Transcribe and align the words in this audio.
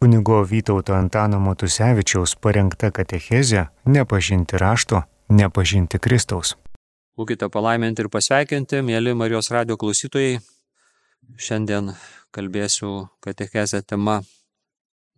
Kunigo 0.00 0.44
Vytauto 0.48 0.94
Antano 0.96 1.36
Matusevičiaus 1.44 2.32
parengta 2.40 2.88
katechezė 2.88 3.66
Nepažinti 3.84 4.56
rašto, 4.56 5.02
nepažinti 5.28 5.98
Kristaus. 6.00 6.54
Būkite 7.20 7.50
palaiminti 7.52 8.00
ir 8.00 8.08
pasveikinti, 8.08 8.80
mėly 8.80 9.12
Marijos 9.12 9.50
radio 9.52 9.76
klausytojai. 9.76 10.38
Šiandien 11.36 11.92
kalbėsiu 12.32 13.10
katechezę 13.20 13.82
tema 13.84 14.22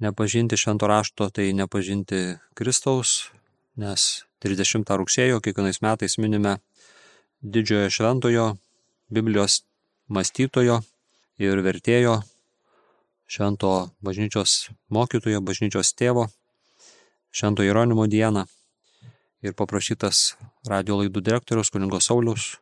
Nepažinti 0.02 0.58
švento 0.58 0.90
rašto, 0.90 1.30
tai 1.30 1.52
nepažinti 1.54 2.40
Kristaus, 2.58 3.30
nes 3.78 4.24
30 4.42 4.82
rugsėjo 4.98 5.38
kiekvienais 5.46 5.78
metais 5.86 6.18
minime 6.18 6.56
didžiojo 7.38 7.94
šventojo, 8.00 8.50
Biblijos 9.14 9.62
mąstytojo 10.10 10.82
ir 11.38 11.62
vertėjo 11.62 12.18
švento 13.32 13.88
bažnyčios 14.04 14.68
mokytojo, 14.92 15.40
bažnyčios 15.40 15.94
tėvo, 15.96 16.26
švento 17.32 17.64
Jeronimo 17.64 18.04
dieną 18.04 18.44
ir 19.40 19.54
paprašytas 19.56 20.34
radio 20.68 20.98
laidų 21.00 21.22
direktorius 21.24 21.72
kuningo 21.72 22.00
Saulius 22.04 22.58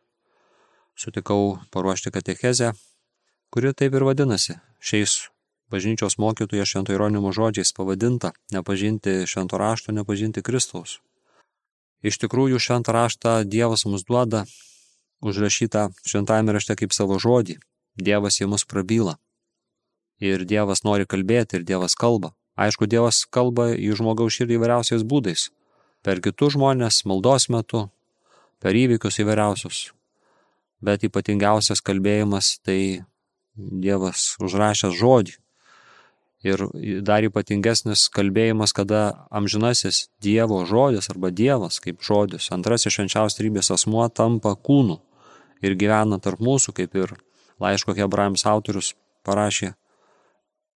sutikau 0.95 1.57
paruošti 1.75 2.13
katechezę, 2.15 2.71
kuri 3.51 3.73
taip 3.75 3.97
ir 3.99 4.05
vadinasi 4.07 4.55
šiais 4.79 5.15
bažnyčios 5.73 6.15
mokytojo 6.23 6.63
švento 6.63 6.95
Jeronimo 6.95 7.33
žodžiais 7.35 7.73
pavadinta 7.75 8.31
nepažinti 8.55 9.25
švento 9.27 9.59
rašto, 9.59 9.91
nepažinti 9.91 10.43
Kristaus. 10.43 11.01
Iš 12.01 12.15
tikrųjų 12.23 12.61
šventą 12.63 12.95
raštą 12.95 13.33
Dievas 13.43 13.83
mums 13.85 14.07
duoda, 14.07 14.45
užrašytą 15.19 15.89
šventajame 16.07 16.55
rašte 16.55 16.79
kaip 16.79 16.95
savo 16.95 17.19
žodį. 17.19 17.59
Dievas 17.99 18.39
į 18.39 18.47
mus 18.47 18.63
prabyla 18.63 19.17
ir 20.21 20.45
Dievas 20.45 20.85
nori 20.85 21.07
kalbėti, 21.09 21.59
ir 21.59 21.65
Dievas 21.67 21.97
kalba. 21.97 22.31
Aišku, 22.61 22.85
Dievas 22.85 23.23
kalba 23.25 23.71
į 23.73 23.95
žmogaus 23.97 24.37
širdį 24.37 24.59
įvairiausiais 24.59 25.05
būdais. 25.07 25.49
Per 26.05 26.21
kitus 26.21 26.55
žmonės, 26.55 27.03
maldos 27.09 27.47
metu, 27.49 27.87
per 28.61 28.77
įvykius 28.77 29.21
įvairiausius. 29.23 29.79
Bet 30.81 31.05
ypatingiausias 31.05 31.81
kalbėjimas 31.85 32.59
tai 32.65 33.05
Dievas 33.55 34.35
užrašęs 34.41 34.97
žodį. 34.97 35.37
Ir 36.41 36.63
dar 37.05 37.21
ypatingesnis 37.21 38.07
kalbėjimas, 38.09 38.73
kada 38.73 39.27
amžinasis 39.29 40.07
Dievo 40.21 40.63
žodis 40.65 41.11
arba 41.13 41.29
Dievas 41.29 41.77
kaip 41.83 42.01
žodis, 42.01 42.49
antrasis 42.53 42.95
švenčiaus 42.95 43.37
trybės 43.37 43.69
asmuo 43.73 44.07
tampa 44.09 44.55
kūnu 44.57 44.97
ir 45.61 45.77
gyvena 45.77 46.17
tarp 46.17 46.41
mūsų, 46.41 46.73
kaip 46.81 46.97
ir 46.97 47.13
laiško 47.61 47.93
Hebrajams 47.93 48.47
autorius 48.49 48.95
parašė 49.21 49.75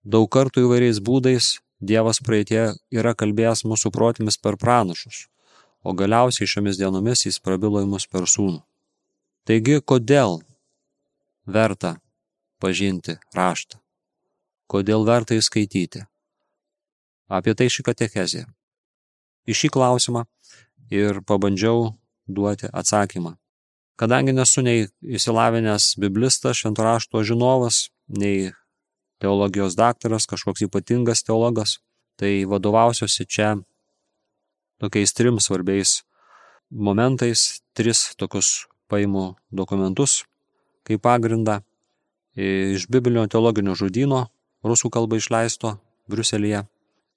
Daug 0.03 0.27
kartų 0.27 0.65
įvairiais 0.67 0.99
būdais 0.99 1.57
Dievas 1.83 2.21
praeitie 2.23 2.73
yra 2.95 3.11
kalbėjęs 3.15 3.65
mūsų 3.67 3.89
protimis 3.91 4.37
per 4.39 4.55
pranašus, 4.59 5.25
o 5.83 5.91
galiausiai 5.91 6.47
šiomis 6.47 6.79
dienomis 6.79 7.25
jis 7.25 7.41
prabilo 7.43 7.81
į 7.83 7.89
mus 7.91 8.05
per 8.07 8.23
sūnų. 8.29 8.61
Taigi, 9.43 9.81
kodėl 9.83 10.39
verta 11.43 11.97
pažinti 12.63 13.17
raštą? 13.35 13.81
Kodėl 14.71 15.03
verta 15.03 15.35
įskaityti? 15.35 16.05
Apie 17.27 17.55
tai 17.59 17.67
ši 17.67 17.83
katechezė. 17.83 18.45
Į 19.43 19.59
šį 19.59 19.73
klausimą 19.75 20.23
ir 20.87 21.19
pabandžiau 21.27 21.91
duoti 22.31 22.71
atsakymą. 22.71 23.35
Kadangi 23.99 24.31
nesu 24.31 24.63
nei 24.63 24.87
įsilavinęs 25.03 25.97
biblistas, 25.99 26.63
šventorašto 26.63 27.25
žinovas, 27.27 27.89
nei 28.07 28.53
teologijos 29.23 29.77
daktaras, 29.79 30.27
kažkoks 30.27 30.65
ypatingas 30.67 31.23
teologas, 31.23 31.77
tai 32.19 32.43
vadovausiuosi 32.49 33.25
čia 33.25 33.55
tokiais 34.83 35.15
trim 35.15 35.39
svarbiais 35.39 36.01
momentais, 36.69 37.63
tris 37.77 38.11
tokius 38.19 38.67
paimų 38.91 39.33
dokumentus 39.47 40.23
kaip 40.83 40.99
pagrindą. 41.05 41.61
Iš 42.35 42.89
Biblinio 42.91 43.23
teologinio 43.31 43.77
žudino, 43.79 44.25
rusų 44.65 44.89
kalba 44.91 45.19
išleisto 45.21 45.77
Briuselėje. 46.11 46.65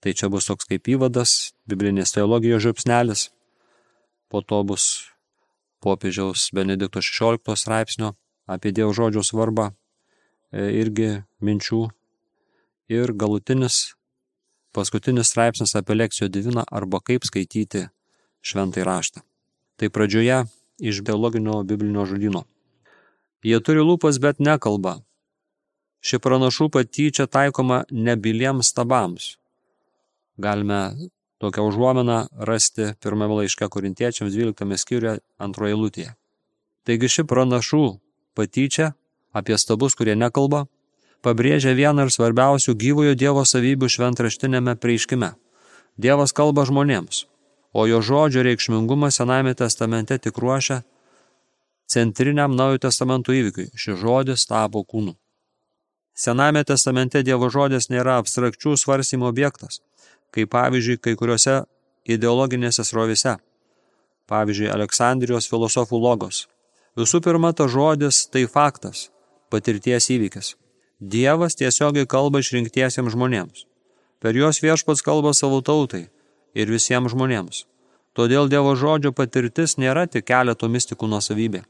Tai 0.05 0.13
čia 0.13 0.29
bus 0.31 0.47
toks 0.47 0.69
kaip 0.69 0.87
įvadas, 0.93 1.57
biblinės 1.67 2.13
teologijos 2.15 2.63
žiupsnelis, 2.63 3.31
po 4.31 4.45
to 4.45 4.61
bus 4.69 5.09
popiežiaus 5.83 6.51
Benedikto 6.55 7.01
XVI 7.01 7.57
straipsnio 7.57 8.13
apie 8.47 8.71
Dievo 8.77 8.93
žodžio 8.95 9.25
svarbą 9.27 9.73
irgi 10.53 11.23
minčių. 11.43 11.87
Ir 12.93 13.11
galutinis, 13.19 13.97
paskutinis 14.77 15.33
straipsnis 15.33 15.75
apie 15.75 15.97
lekcijo 15.97 16.29
diviną 16.31 16.63
arba 16.71 17.01
kaip 17.03 17.27
skaityti 17.27 17.89
šventai 18.47 18.85
raštą. 18.87 19.25
Tai 19.77 19.89
pradžioje 19.91 20.45
iš 20.79 21.03
biologinio 21.03 21.63
biblinio 21.67 22.07
žodino. 22.07 22.45
Jie 23.43 23.59
turi 23.61 23.83
lūpas, 23.83 24.21
bet 24.23 24.41
nekalba. 24.43 25.01
Ši 26.07 26.21
pranašų 26.23 26.69
patyčia 26.75 27.27
taikoma 27.27 27.83
nebiliems 27.91 28.71
stabams. 28.71 29.37
Galime 30.39 31.11
tokią 31.43 31.65
užuomeną 31.69 32.19
rasti 32.49 32.93
pirmame 33.03 33.41
laiške 33.41 33.69
korintiečiams 33.69 34.35
12 34.35 34.79
skyriuje 34.83 35.19
antroje 35.39 35.79
lūtėje. 35.79 36.13
Taigi 36.87 37.11
ši 37.11 37.27
pranašų 37.27 37.85
patyčia 38.39 38.93
apie 39.37 39.59
stabus, 39.61 39.97
kurie 39.99 40.17
nekalba, 40.17 40.65
pabrėžia 41.25 41.77
vieną 41.77 42.09
ir 42.09 42.13
svarbiausių 42.15 42.77
gyvojo 42.81 43.15
Dievo 43.19 43.45
savybių 43.45 43.91
šventraštinėme 43.93 44.77
prieiškime. 44.81 45.35
Dievas 46.01 46.33
kalba 46.37 46.65
žmonėms, 46.69 47.25
o 47.77 47.87
jo 47.89 48.03
žodžio 48.05 48.45
reikšmingumas 48.47 49.21
Sename 49.21 49.55
testamente 49.57 50.19
tik 50.19 50.39
ruošia 50.41 50.83
centriniam 51.87 52.57
Naujojo 52.57 52.83
testamento 52.89 53.33
įvykiui. 53.33 53.71
Šis 53.79 53.99
žodis 54.01 54.47
tapo 54.51 54.83
kūnu. 54.83 55.15
Sename 56.17 56.65
testamente 56.65 57.23
Dievo 57.23 57.49
žodis 57.53 57.91
nėra 57.93 58.19
abstrakčių 58.21 58.77
svarstymo 58.81 59.29
objektas, 59.29 59.81
kaip 60.33 60.51
pavyzdžiui 60.55 61.01
kai 61.01 61.15
kuriuose 61.19 61.63
ideologinėse 62.09 62.85
srovise. 62.85 63.37
Pavyzdžiui, 64.27 64.73
Aleksandrijos 64.73 65.47
filosofų 65.51 66.01
logos. 66.03 66.47
Visų 66.97 67.21
pirma, 67.23 67.53
ta 67.53 67.69
žodis 67.69 68.25
tai 68.33 68.47
faktas, 68.51 69.11
patirties 69.51 70.11
įvykis. 70.11 70.55
Dievas 71.01 71.59
tiesiogiai 71.61 72.09
kalba 72.09 72.41
išrinktiesiems 72.41 73.13
žmonėms. 73.13 73.67
Per 74.21 74.37
juos 74.37 74.63
viešpats 74.65 75.05
kalba 75.05 75.35
savo 75.37 75.61
tautai 75.61 76.07
ir 76.57 76.73
visiems 76.73 77.13
žmonėms. 77.13 77.65
Todėl 78.17 78.49
Dievo 78.49 78.73
žodžio 78.81 79.13
patirtis 79.13 79.77
nėra 79.77 80.07
tik 80.09 80.25
keleto 80.31 80.71
mistikų 80.73 81.11
nuosavybė. 81.13 81.67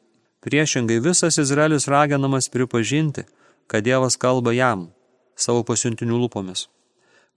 Priešingai 0.46 1.00
visas 1.02 1.40
Izraelis 1.42 1.88
raginamas 1.90 2.46
pripažinti, 2.54 3.24
kad 3.66 3.82
Dievas 3.82 4.14
kalba 4.14 4.54
jam, 4.54 4.86
savo 5.34 5.64
pasiuntinių 5.66 6.20
lūpomis. 6.22 6.68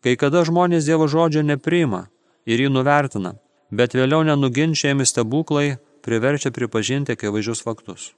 Kai 0.06 0.14
kada 0.16 0.46
žmonės 0.46 0.86
Dievo 0.86 1.10
žodžio 1.10 1.42
nepriima 1.42 2.06
ir 2.46 2.62
jį 2.62 2.70
nuvertina, 2.70 3.34
bet 3.74 3.98
vėliau 3.98 4.22
nenuginčiami 4.30 5.10
stebuklai 5.10 5.80
priverčia 6.06 6.54
pripažinti 6.54 7.18
akivaizdžius 7.18 7.66
faktus. 7.66 8.12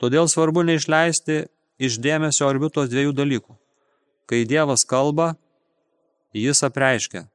Todėl 0.00 0.30
svarbu 0.32 0.64
neišleisti 0.64 1.42
iš 1.80 1.98
dėmesio 2.00 2.46
orbitos 2.48 2.88
dviejų 2.88 3.12
dalykų. 3.16 3.56
Kai 4.30 4.46
Dievas 4.48 4.86
kalba, 4.88 5.34
jis 6.32 6.62
apreiškia. 6.64 7.26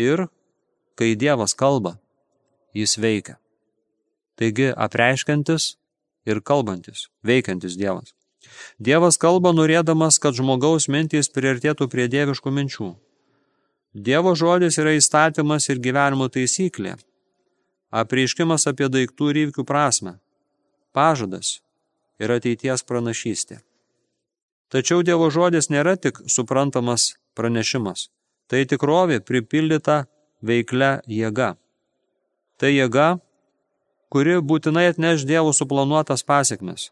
Ir 0.00 0.28
kai 0.96 1.12
Dievas 1.18 1.52
kalba, 1.52 1.98
jis 2.72 2.96
veikia. 2.96 3.36
Taigi 4.40 4.70
apreiškiantis 4.72 5.74
ir 6.24 6.40
kalbantis, 6.40 7.10
veikiantis 7.26 7.76
Dievas. 7.76 8.14
Dievas 8.80 9.20
kalba 9.20 9.52
norėdamas, 9.52 10.16
kad 10.16 10.32
žmogaus 10.38 10.88
mintys 10.88 11.28
priartėtų 11.28 11.90
prie 11.92 12.08
dieviškų 12.08 12.52
minčių. 12.56 12.90
Dievo 13.92 14.32
žodis 14.38 14.78
yra 14.80 14.94
įstatymas 14.96 15.68
ir 15.68 15.82
gyvenimo 15.82 16.30
taisyklė. 16.32 16.94
Apreiškimas 17.90 18.68
apie 18.70 18.88
daiktų 18.88 19.32
ir 19.32 19.40
įvykių 19.44 19.66
prasme. 19.68 20.16
Pažadas 20.96 21.58
ir 22.20 22.32
ateities 22.36 22.84
pranašystė. 22.86 23.60
Tačiau 24.70 25.02
Dievo 25.02 25.30
žodis 25.34 25.70
nėra 25.72 25.96
tik 25.98 26.20
suprantamas 26.30 27.16
pranešimas. 27.34 28.08
Tai 28.50 28.62
tikrovė 28.70 29.18
pripildyta 29.26 30.04
veiklia 30.42 31.00
jėga. 31.10 31.54
Tai 32.60 32.70
jėga, 32.70 33.08
kuri 34.12 34.38
būtinai 34.52 34.90
atneš 34.92 35.26
Dievo 35.26 35.54
suplanuotas 35.56 36.22
pasiekmes. 36.26 36.90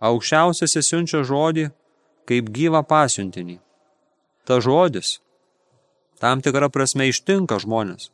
Aukščiausias 0.00 0.78
įsiunčia 0.80 1.22
žodį 1.28 1.68
kaip 2.30 2.48
gyvą 2.56 2.80
pasiuntinį. 2.88 3.58
Ta 4.48 4.58
žodis 4.64 5.18
tam 6.20 6.42
tikrą 6.44 6.68
prasme 6.72 7.08
ištinka 7.10 7.58
žmonės. 7.62 8.10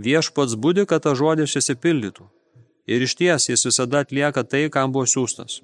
Viešpats 0.00 0.56
būdi, 0.56 0.86
kad 0.88 1.04
ta 1.04 1.16
žodis 1.18 1.56
įsipildytų. 1.60 2.24
Ir 2.90 3.04
iš 3.06 3.16
ties 3.18 3.48
jis 3.50 3.66
visada 3.68 4.04
atlieka 4.04 4.44
tai, 4.44 4.68
kam 4.72 4.94
buvo 4.94 5.06
siūstas. 5.06 5.60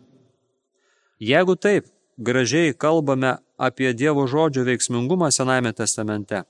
Jeigu 1.20 1.56
taip, 1.56 1.86
gražiai 2.18 2.74
kalbame 2.74 3.38
apie 3.56 3.92
Dievo 3.92 4.26
žodžio 4.28 4.66
veiksmingumą 4.68 5.30
Sename 5.32 5.72
testamente, 5.72 6.42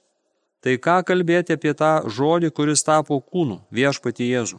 tai 0.61 0.75
ką 0.83 1.05
kalbėti 1.07 1.55
apie 1.55 1.75
tą 1.75 2.09
žodį, 2.11 2.51
kuris 2.51 2.83
tapo 2.83 3.21
kūnu, 3.21 3.61
viešpati 3.71 4.27
Jėzų. 4.27 4.59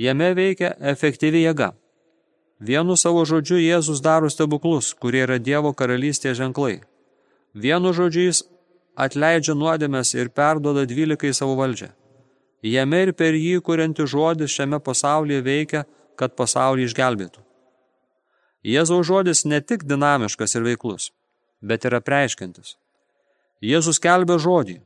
Jame 0.00 0.32
veikia 0.34 0.72
efektyvi 0.80 1.44
jėga. 1.44 1.74
Vienu 2.64 2.96
savo 2.96 3.26
žodžiu 3.28 3.60
Jėzus 3.60 4.00
daro 4.00 4.30
stebuklus, 4.32 4.94
kurie 4.96 5.20
yra 5.26 5.36
Dievo 5.38 5.74
karalystės 5.76 6.38
ženklai. 6.40 6.80
Vienu 7.52 7.92
žodžiu 7.92 8.24
jis 8.30 8.42
atleidžia 8.96 9.52
nuodėmės 9.52 10.14
ir 10.16 10.32
perduoda 10.32 10.86
dvylikai 10.88 11.34
savo 11.36 11.58
valdžią. 11.60 11.92
Jame 12.64 13.04
ir 13.04 13.12
per 13.12 13.36
jį 13.36 13.60
kurianti 13.60 14.08
žodis 14.08 14.56
šiame 14.56 14.80
pasaulyje 14.80 15.44
veikia, 15.44 15.84
kad 16.16 16.32
pasaulį 16.32 16.88
išgelbėtų. 16.88 17.43
Jėzaus 18.64 19.06
žodis 19.06 19.44
ne 19.44 19.60
tik 19.60 19.84
dinamiškas 19.84 20.56
ir 20.56 20.64
veiklus, 20.64 21.10
bet 21.60 21.84
ir 21.84 21.96
apreiškintis. 21.98 22.76
Jėzus 23.64 24.00
kelbė 24.00 24.38
žodį, 24.40 24.78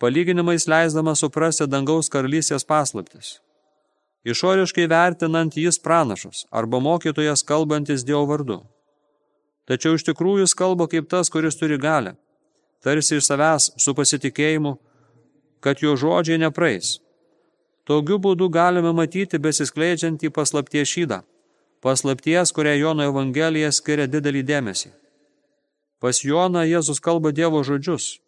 palyginimais 0.00 0.68
leisdamas 0.68 1.24
suprasti 1.24 1.66
dangaus 1.66 2.12
karalystės 2.12 2.68
paslaptis. 2.68 3.38
Išoriškai 4.28 4.88
vertinant 4.92 5.56
jis 5.56 5.78
pranašas 5.80 6.44
arba 6.50 6.80
mokytojas 6.84 7.44
kalbantis 7.48 8.04
Dievo 8.04 8.26
vardu. 8.28 8.58
Tačiau 9.68 9.96
iš 9.96 10.04
tikrųjų 10.08 10.44
jis 10.44 10.56
kalba 10.56 10.88
kaip 10.88 11.08
tas, 11.08 11.30
kuris 11.32 11.56
turi 11.56 11.78
galę, 11.80 12.16
tarsi 12.84 13.16
iš 13.16 13.28
savęs 13.28 13.72
su 13.80 13.94
pasitikėjimu 13.96 14.76
kad 15.60 15.82
jo 15.82 15.96
žodžiai 15.96 16.38
nepraeis. 16.38 16.98
Tokiu 17.88 18.18
būdu 18.20 18.48
galime 18.52 18.92
matyti 18.92 19.40
besiskleidžiantį 19.40 20.30
paslapties 20.34 20.90
šydą, 20.92 21.22
paslapties, 21.84 22.52
kurią 22.56 22.74
Jono 22.78 23.06
Evangelija 23.08 23.70
skiria 23.72 24.06
didelį 24.10 24.42
dėmesį. 24.50 24.90
Pas 26.02 26.22
Joną 26.24 26.62
Jėzus 26.68 27.02
kalba 27.02 27.32
Dievo 27.34 27.62
žodžius. 27.66 28.18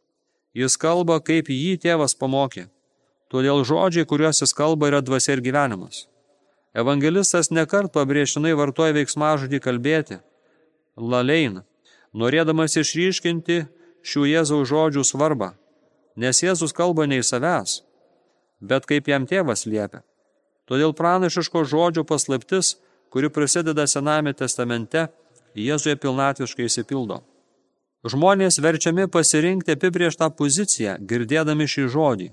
Jis 0.55 0.77
kalba, 0.77 1.21
kaip 1.23 1.51
jį 1.53 1.77
tėvas 1.85 2.17
pamokė. 2.19 2.67
Todėl 3.31 3.63
žodžiai, 3.65 4.09
kuriuos 4.11 4.43
jis 4.43 4.55
kalba, 4.57 4.91
yra 4.91 5.01
dvasia 5.07 5.37
ir 5.37 5.45
gyvenimas. 5.45 6.09
Evangelistas 6.75 7.53
nekart 7.55 7.95
pabrėžinai 7.95 8.57
vartoja 8.59 8.95
veiksmažodį 8.95 9.63
kalbėti, 9.63 10.21
lalein, 10.97 11.63
norėdamas 12.15 12.79
išryškinti 12.79 13.65
šių 14.07 14.27
Jėzaus 14.35 14.71
žodžių 14.71 15.07
svarbą 15.07 15.55
nes 16.21 16.43
Jėzus 16.43 16.75
kalba 16.77 17.07
ne 17.09 17.21
į 17.21 17.27
savęs, 17.27 17.81
bet 18.61 18.87
kaip 18.89 19.09
jam 19.09 19.27
tėvas 19.31 19.67
liepia. 19.67 20.03
Todėl 20.69 20.95
pranašiško 20.95 21.65
žodžio 21.67 22.05
paslaptis, 22.07 22.77
kuri 23.11 23.31
prasideda 23.31 23.87
Sename 23.87 24.33
testamente, 24.33 25.09
Jėzuje 25.59 25.97
pilnatviškai 25.99 26.69
įsipildo. 26.69 27.17
Žmonės 28.07 28.61
verčiami 28.63 29.09
pasirinkti 29.11 29.75
apibrieštą 29.75 30.31
poziciją, 30.39 30.95
girdėdami 31.11 31.67
šį 31.69 31.89
žodį, 31.91 32.29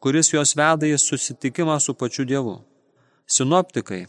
kuris 0.00 0.32
juos 0.32 0.54
veda 0.56 0.88
į 0.88 0.96
susitikimą 0.98 1.76
su 1.84 1.94
pačiu 1.94 2.24
Dievu. 2.24 2.56
Sinoptikai, 3.28 4.06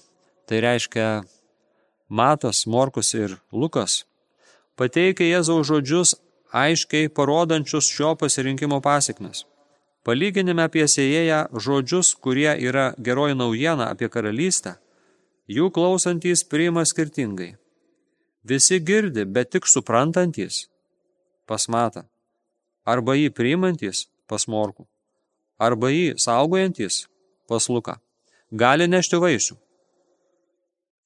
tai 0.48 0.62
reiškia 0.64 1.10
Matas, 2.08 2.64
Morkus 2.66 3.12
ir 3.14 3.36
Lukas, 3.52 4.06
pateikia 4.80 5.28
Jėzaus 5.28 5.68
žodžius 5.68 6.16
aiškiai 6.56 7.12
parodančius 7.12 7.92
šio 7.92 8.16
pasirinkimo 8.16 8.80
pasiekmes. 8.82 9.44
Palyginime 10.08 10.64
apie 10.64 10.88
sėjėją 10.88 11.50
žodžius, 11.52 12.16
kurie 12.16 12.54
yra 12.64 12.94
geroji 12.98 13.36
naujiena 13.36 13.92
apie 13.92 14.08
karalystę, 14.08 14.78
jų 15.48 15.70
klausantys 15.72 16.44
priima 16.44 16.84
skirtingai. 16.86 17.56
Visi 18.48 18.80
girdi, 18.80 19.26
bet 19.26 19.52
tik 19.56 19.68
suprantantys 19.68 20.68
pasmata, 21.48 22.06
arba 22.88 23.16
jį 23.16 23.32
priimantys 23.36 24.06
pasmorku, 24.28 24.88
arba 25.60 25.92
jį 25.92 26.16
saugojantys 26.20 27.06
pasluka, 27.48 27.98
gali 28.52 28.88
nešti 28.88 29.20
vaisių. 29.24 29.58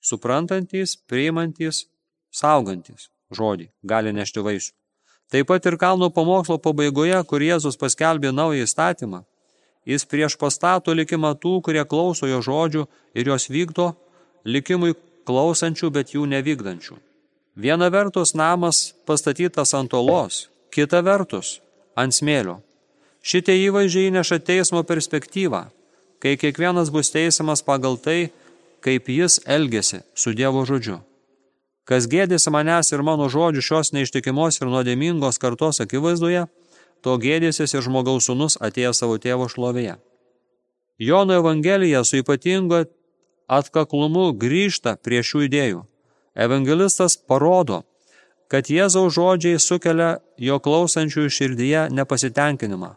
Suprantantys, 0.02 0.98
priimantys, 1.10 1.86
saugantys 2.34 3.10
žodį 3.32 3.70
gali 3.86 4.14
nešti 4.14 4.44
vaisių. 4.44 4.74
Taip 5.32 5.48
pat 5.48 5.66
ir 5.70 5.78
kalno 5.80 6.10
pamokslo 6.12 6.58
pabaigoje, 6.60 7.22
kur 7.24 7.40
Jėzus 7.40 7.78
paskelbė 7.80 8.34
naują 8.36 8.66
įstatymą, 8.68 9.22
jis 9.88 10.04
prieš 10.06 10.36
pastato 10.38 10.94
likimą 10.94 11.38
tų, 11.40 11.62
kurie 11.64 11.86
klauso 11.88 12.28
jo 12.28 12.42
žodžių 12.44 12.88
ir 13.16 13.30
jos 13.32 13.48
vykdo, 13.48 13.94
likimui 14.46 14.96
klausančių, 15.28 15.92
bet 15.94 16.14
jų 16.16 16.26
nevykdančių. 16.32 16.98
Viena 17.56 17.90
vertus 17.92 18.34
namas 18.34 18.94
pastatytas 19.06 19.74
ant 19.76 19.94
olos, 19.94 20.48
kita 20.72 21.02
vertus 21.04 21.60
ant 22.00 22.16
smėlio. 22.16 22.62
Šitie 23.22 23.58
įvaizdžiai 23.68 24.10
įneša 24.10 24.40
teismo 24.42 24.82
perspektyvą, 24.88 25.68
kai 26.24 26.38
kiekvienas 26.42 26.90
bus 26.90 27.12
teisiamas 27.14 27.62
pagal 27.62 28.00
tai, 28.02 28.32
kaip 28.82 29.10
jis 29.10 29.42
elgesi 29.46 30.02
su 30.16 30.34
Dievo 30.34 30.64
žodžiu. 30.66 31.02
Kas 31.86 32.08
gėdėsi 32.10 32.50
manęs 32.54 32.94
ir 32.94 33.04
mano 33.06 33.28
žodžių 33.30 33.62
šios 33.66 33.92
neištikimos 33.94 34.62
ir 34.62 34.70
nuodėmingos 34.72 35.38
kartos 35.42 35.82
akivaizdoje, 35.84 36.48
to 37.02 37.18
gėdėsis 37.18 37.76
ir 37.76 37.86
žmogaus 37.86 38.30
sunus 38.30 38.58
atėjo 38.62 38.94
savo 38.96 39.18
tėvo 39.22 39.50
šlovėje. 39.50 39.98
Jono 41.02 41.38
Evangelija 41.42 42.04
su 42.06 42.22
ypatingo 42.22 42.84
atkaklumu 43.52 44.32
grįžta 44.40 44.96
prie 45.04 45.22
šių 45.26 45.46
idėjų. 45.48 45.82
Evangelistas 46.40 47.18
parodo, 47.20 47.82
kad 48.52 48.72
Jėzaus 48.72 49.16
žodžiai 49.16 49.60
sukelia 49.60 50.20
jo 50.40 50.58
klausančiųjų 50.64 51.32
širdyje 51.38 51.86
nepasitenkinimą. 51.92 52.96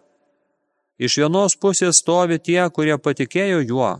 Iš 0.99 1.19
vienos 1.19 1.57
pusės 1.59 1.99
stovi 2.03 2.39
tie, 2.39 2.63
kurie 2.71 2.95
patikėjo 2.99 3.65
juo, 3.67 3.93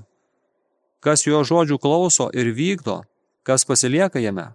kas 1.03 1.27
jo 1.27 1.43
žodžių 1.43 1.81
klauso 1.83 2.29
ir 2.31 2.53
vykdo, 2.55 3.03
kas 3.43 3.67
pasilieka 3.67 4.23
jame 4.23 4.53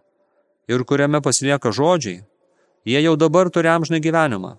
ir 0.69 0.85
kuriame 0.85 1.19
pasilieka 1.25 1.71
žodžiai, 1.75 2.23
jie 2.85 2.99
jau 3.03 3.15
dabar 3.19 3.49
turi 3.49 3.71
amžinai 3.71 3.99
gyvenimą 4.05 4.55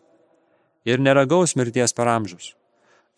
ir 0.84 1.00
neragaus 1.00 1.56
mirties 1.56 1.94
per 1.96 2.08
amžius. 2.10 2.54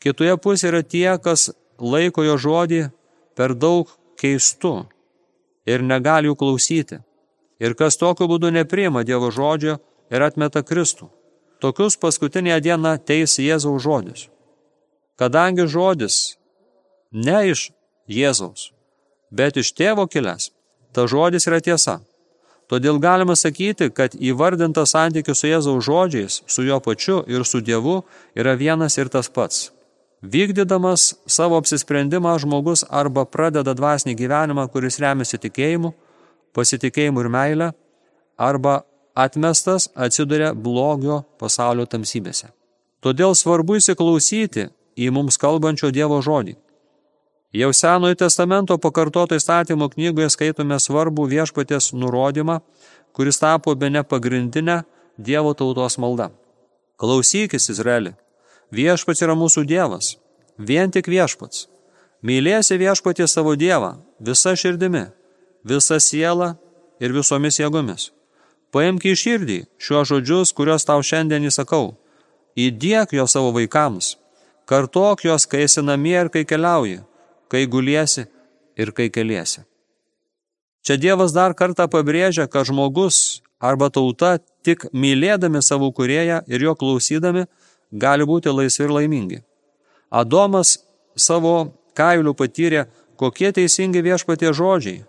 Kitoje 0.03 0.37
pusėje 0.37 0.71
yra 0.73 0.83
tie, 0.83 1.11
kas 1.23 1.51
laiko 1.79 2.25
jo 2.27 2.37
žodį 2.39 2.83
per 3.39 3.55
daug 3.55 3.91
keistu 4.23 4.75
ir 5.67 5.83
negali 5.83 6.31
jų 6.31 6.37
klausyti, 6.39 7.01
ir 7.63 7.75
kas 7.79 7.99
tokiu 7.99 8.29
būdu 8.31 8.53
nepriima 8.55 9.03
Dievo 9.07 9.31
žodžio 9.35 9.79
ir 10.11 10.23
atmeta 10.23 10.63
Kristų. 10.63 11.11
Tokius 11.63 11.99
paskutinėje 12.03 12.61
dieną 12.67 12.97
teis 13.07 13.39
Jėzaus 13.39 13.83
žodis. 13.85 14.27
Kadangi 15.19 15.69
žodis 15.71 16.37
ne 17.13 17.39
iš 17.53 17.69
Jėzaus, 18.11 18.73
bet 19.31 19.61
iš 19.61 19.71
tėvo 19.79 20.09
kilęs, 20.11 20.51
ta 20.93 21.07
žodis 21.07 21.47
yra 21.47 21.61
tiesa. 21.63 22.01
Todėl 22.73 22.99
galima 22.99 23.37
sakyti, 23.37 23.91
kad 23.93 24.15
įvardintas 24.17 24.95
santykis 24.97 25.43
su 25.43 25.51
Jėzaus 25.51 25.87
žodžiais, 25.87 26.41
su 26.47 26.65
jo 26.67 26.81
pačiu 26.81 27.21
ir 27.29 27.45
su 27.47 27.61
Dievu 27.61 28.01
yra 28.35 28.57
vienas 28.57 28.99
ir 28.99 29.13
tas 29.13 29.29
pats. 29.29 29.71
Vykdydamas 30.23 31.15
savo 31.27 31.57
apsisprendimą 31.59 32.37
žmogus 32.39 32.85
arba 32.87 33.25
pradeda 33.27 33.75
dvasinį 33.75 34.15
gyvenimą, 34.15 34.69
kuris 34.71 35.01
remiasi 35.03 35.41
tikėjimu, 35.43 35.91
pasitikėjimu 36.55 37.25
ir 37.25 37.29
meile, 37.29 37.69
arba 38.39 38.83
atmestas 39.19 39.89
atsiduria 39.99 40.53
blogio 40.55 41.25
pasaulio 41.43 41.89
tamsybėse. 41.91 42.53
Todėl 43.03 43.35
svarbu 43.35 43.81
įsiklausyti 43.81 44.69
į 44.95 45.11
mums 45.11 45.41
kalbančio 45.43 45.91
Dievo 45.91 46.21
žodį. 46.23 46.55
Jau 47.53 47.73
Senojo 47.75 48.15
testamento 48.17 48.79
pakartoto 48.79 49.37
įstatymo 49.37 49.91
knygoje 49.93 50.31
skaitome 50.33 50.79
svarbų 50.81 51.27
viešpatės 51.35 51.91
nurodymą, 51.93 52.61
kuris 53.13 53.43
tapo 53.43 53.75
be 53.75 53.91
ne 53.91 54.07
pagrindinę 54.07 54.85
Dievo 55.19 55.53
tautos 55.53 55.99
maldą. 55.99 56.31
Klausykis, 56.97 57.67
Izraeli, 57.75 58.15
viešpats 58.73 59.23
yra 59.25 59.37
mūsų 59.39 59.67
Dievas, 59.69 60.17
vien 60.59 60.91
tik 60.91 61.11
viešpats. 61.13 61.69
Mylėsi 62.23 62.79
viešpatį 62.79 63.27
savo 63.29 63.55
Dievą 63.59 63.97
visa 64.21 64.55
širdimi, 64.57 65.07
visa 65.65 65.99
siela 66.01 66.55
ir 67.03 67.15
visomis 67.15 67.59
jėgomis. 67.59 68.11
Paimk 68.73 69.05
į 69.05 69.15
širdį 69.19 69.61
šiuos 69.83 70.09
žodžius, 70.09 70.55
kuriuos 70.57 70.87
tau 70.89 71.03
šiandien 71.05 71.45
įsakau. 71.51 71.99
Įdėk 72.57 73.17
jo 73.17 73.27
savo 73.29 73.51
vaikams, 73.53 74.17
kartok 74.69 75.25
jos, 75.27 75.47
kai 75.47 75.67
esi 75.67 75.83
namie 75.85 76.19
ir 76.21 76.31
kai 76.33 76.45
keliauji 76.49 77.03
kai 77.53 77.67
guliesi 77.67 78.25
ir 78.77 78.93
kai 78.97 79.11
keliesi. 79.13 79.61
Čia 80.83 80.97
Dievas 80.97 81.35
dar 81.37 81.53
kartą 81.55 81.85
pabrėžia, 81.93 82.49
kad 82.49 82.65
žmogus 82.71 83.43
arba 83.61 83.91
tauta 83.93 84.39
tik 84.65 84.89
mylėdami 84.97 85.61
savo 85.63 85.91
kurėją 85.93 86.41
ir 86.49 86.65
jo 86.65 86.73
klausydami 86.81 87.45
gali 87.93 88.25
būti 88.25 88.53
laisvi 88.53 88.87
ir 88.89 88.97
laimingi. 88.97 89.39
Adomas 90.11 90.79
savo 91.17 91.73
kailių 91.97 92.35
patyrė, 92.35 92.87
kokie 93.17 93.53
teisingi 93.53 94.03
viešpatie 94.03 94.53
žodžiai 94.53 95.05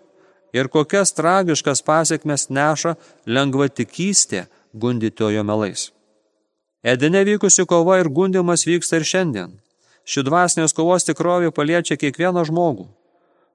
ir 0.54 0.68
kokias 0.68 1.12
tragiškas 1.18 1.82
pasiekmes 1.82 2.48
neša 2.48 2.94
lengvatikystė 3.26 4.46
gundytojo 4.72 5.42
melais. 5.42 5.90
Edene 6.84 7.24
vykusi 7.24 7.64
kova 7.66 7.98
ir 8.00 8.08
gundimas 8.08 8.66
vyksta 8.68 9.00
ir 9.00 9.06
šiandien. 9.08 9.54
Ši 10.04 10.22
dvasinės 10.26 10.76
kovos 10.76 11.06
tikrovė 11.08 11.50
paliečia 11.56 11.96
kiekvieną 11.96 12.44
žmogų. 12.44 12.86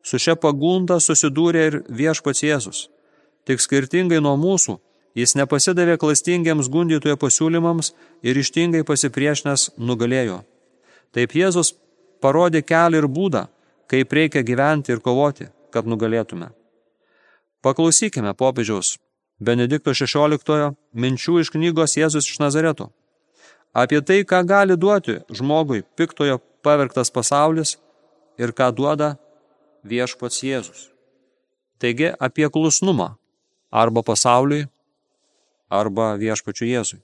Su 0.02 0.18
šia 0.18 0.34
pagunda 0.36 0.98
susidūrė 0.98 1.66
ir 1.70 1.76
viešpats 1.94 2.42
Jėzus. 2.44 2.88
Tik 3.46 3.62
skirtingai 3.62 4.20
nuo 4.24 4.34
mūsų, 4.40 4.80
jis 5.18 5.36
nepasidavė 5.40 5.98
klastingiems 6.02 6.70
gundytojo 6.72 7.18
pasiūlymams 7.22 7.94
ir 8.24 8.38
ištingai 8.38 8.84
pasipriešinęs 8.88 9.72
nugalėjo. 9.78 10.44
Taip 11.16 11.34
Jėzus 11.34 11.74
parodė 12.22 12.62
kelią 12.62 13.04
ir 13.04 13.08
būdą, 13.10 13.48
kaip 13.90 14.14
reikia 14.14 14.46
gyventi 14.46 14.94
ir 14.94 15.02
kovoti, 15.02 15.50
kad 15.74 15.88
nugalėtume. 15.90 16.52
Paklausykime 17.66 18.34
popiežiaus 18.38 18.98
Benedikto 19.40 19.94
XVI 19.96 20.74
minčių 20.94 21.40
iš 21.40 21.52
knygos 21.56 21.96
Jėzus 21.96 22.28
iš 22.28 22.40
Nazareto. 22.44 22.90
Apie 23.74 24.02
tai, 24.02 24.24
ką 24.28 24.42
gali 24.44 24.76
duoti 24.76 25.20
žmogui 25.32 25.86
piktojo 25.96 26.40
pavergtas 26.64 27.12
pasaulis 27.14 27.78
ir 28.38 28.52
ką 28.52 28.72
duoda 28.76 29.14
viešpats 29.88 30.44
Jėzus. 30.44 30.90
Taigi 31.80 32.12
apie 32.20 32.50
klusnumą 32.52 33.16
arba 33.72 34.04
pasauliui, 34.04 34.68
arba 35.70 36.16
viešpačiu 36.20 36.68
Jėzui. 36.68 37.00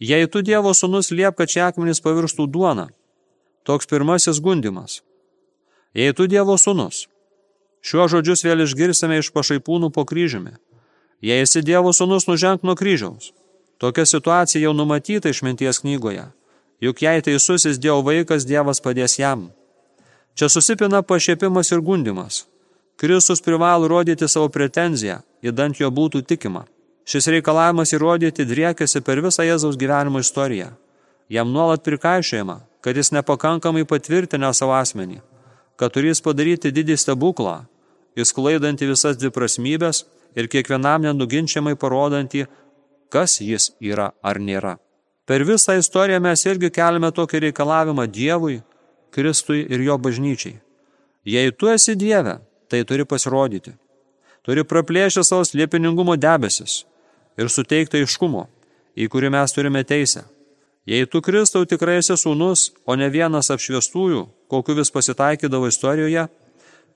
Jei 0.00 0.26
tu 0.26 0.40
Dievo 0.42 0.72
sunus 0.74 1.10
liep, 1.10 1.36
kad 1.36 1.50
šie 1.52 1.66
akmenys 1.66 2.00
pavirstų 2.00 2.46
duona, 2.48 2.88
toks 3.68 3.90
pirmasis 3.90 4.40
gundimas. 4.40 5.02
Jei 5.92 6.14
tu 6.16 6.24
Dievo 6.30 6.56
sunus, 6.56 7.04
šiuo 7.84 8.06
žodžius 8.08 8.46
vėl 8.46 8.64
išgirsime 8.64 9.18
iš 9.20 9.28
pašaipūnų 9.34 9.90
po 9.92 10.06
kryžiumi. 10.08 10.56
Jei 11.20 11.44
esi 11.44 11.60
Dievo 11.60 11.92
sunus, 11.92 12.24
nuženk 12.30 12.64
nuo 12.64 12.78
kryžiaus. 12.78 13.34
Tokia 13.80 14.06
situacija 14.06 14.62
jau 14.62 14.72
numatyta 14.72 15.28
išminties 15.28 15.82
knygoje. 15.84 16.30
Juk 16.80 17.02
jei 17.04 17.20
teisusis 17.20 17.80
Dievo 17.80 18.00
vaikas, 18.06 18.48
Dievas 18.48 18.80
padės 18.80 19.18
jam. 19.20 19.50
Čia 20.32 20.48
susipina 20.48 21.02
pašiepimas 21.02 21.72
ir 21.72 21.84
gundimas. 21.84 22.46
Kristus 22.96 23.40
privalo 23.44 23.88
rodyti 23.88 24.28
savo 24.28 24.48
pretenziją, 24.48 25.20
įdant 25.44 25.80
jo 25.80 25.88
būtų 25.92 26.24
tikima. 26.24 26.64
Šis 27.10 27.26
reikalavimas 27.26 27.90
įrodyti 27.90 28.44
driekėsi 28.46 29.00
per 29.02 29.18
visą 29.24 29.42
Jėzaus 29.42 29.74
gyvenimo 29.78 30.20
istoriją. 30.22 30.68
Jam 31.30 31.48
nuolat 31.50 31.82
prikaišėjama, 31.82 32.60
kad 32.86 32.98
jis 32.98 33.10
nepakankamai 33.16 33.82
patvirtinę 33.90 34.52
savo 34.54 34.76
asmenį, 34.78 35.18
kad 35.74 35.90
turės 35.96 36.22
padaryti 36.22 36.70
didį 36.70 36.94
stebuklą, 37.02 37.64
įsklaidantį 38.14 38.92
visas 38.92 39.18
dviprasmybės 39.18 40.04
ir 40.38 40.46
kiekvienam 40.52 41.02
nenuginčiamai 41.08 41.74
parodantį, 41.82 42.44
kas 43.10 43.40
jis 43.42 43.72
yra 43.82 44.12
ar 44.22 44.38
nėra. 44.38 44.76
Per 45.26 45.42
visą 45.48 45.74
istoriją 45.80 46.20
mes 46.22 46.46
irgi 46.46 46.70
keliame 46.74 47.10
tokį 47.14 47.40
reikalavimą 47.46 48.06
Dievui, 48.06 48.60
Kristui 49.10 49.64
ir 49.66 49.82
jo 49.82 49.98
bažnyčiai. 49.98 50.60
Jei 51.26 51.50
tu 51.50 51.70
esi 51.74 51.96
Dieve, 51.98 52.38
tai 52.70 52.84
turi 52.86 53.02
pasirodyti. 53.02 53.74
Turi 54.46 54.62
praplėšti 54.62 55.26
savo 55.26 55.42
slėpiningumo 55.46 56.14
debesis 56.16 56.84
ir 57.40 57.48
suteikti 57.48 58.02
aiškumo, 58.02 58.44
į 58.96 59.08
kurį 59.12 59.32
mes 59.32 59.56
turime 59.56 59.82
teisę. 59.86 60.26
Jei 60.88 61.06
tu 61.06 61.20
Kristau 61.24 61.66
tikrai 61.68 61.98
esi 62.00 62.16
sūnus, 62.18 62.70
o 62.88 62.96
ne 62.96 63.08
vienas 63.12 63.50
apšviestųjų, 63.52 64.24
kokiu 64.50 64.76
vis 64.78 64.92
pasitaikydavo 64.92 65.68
istorijoje, 65.70 66.26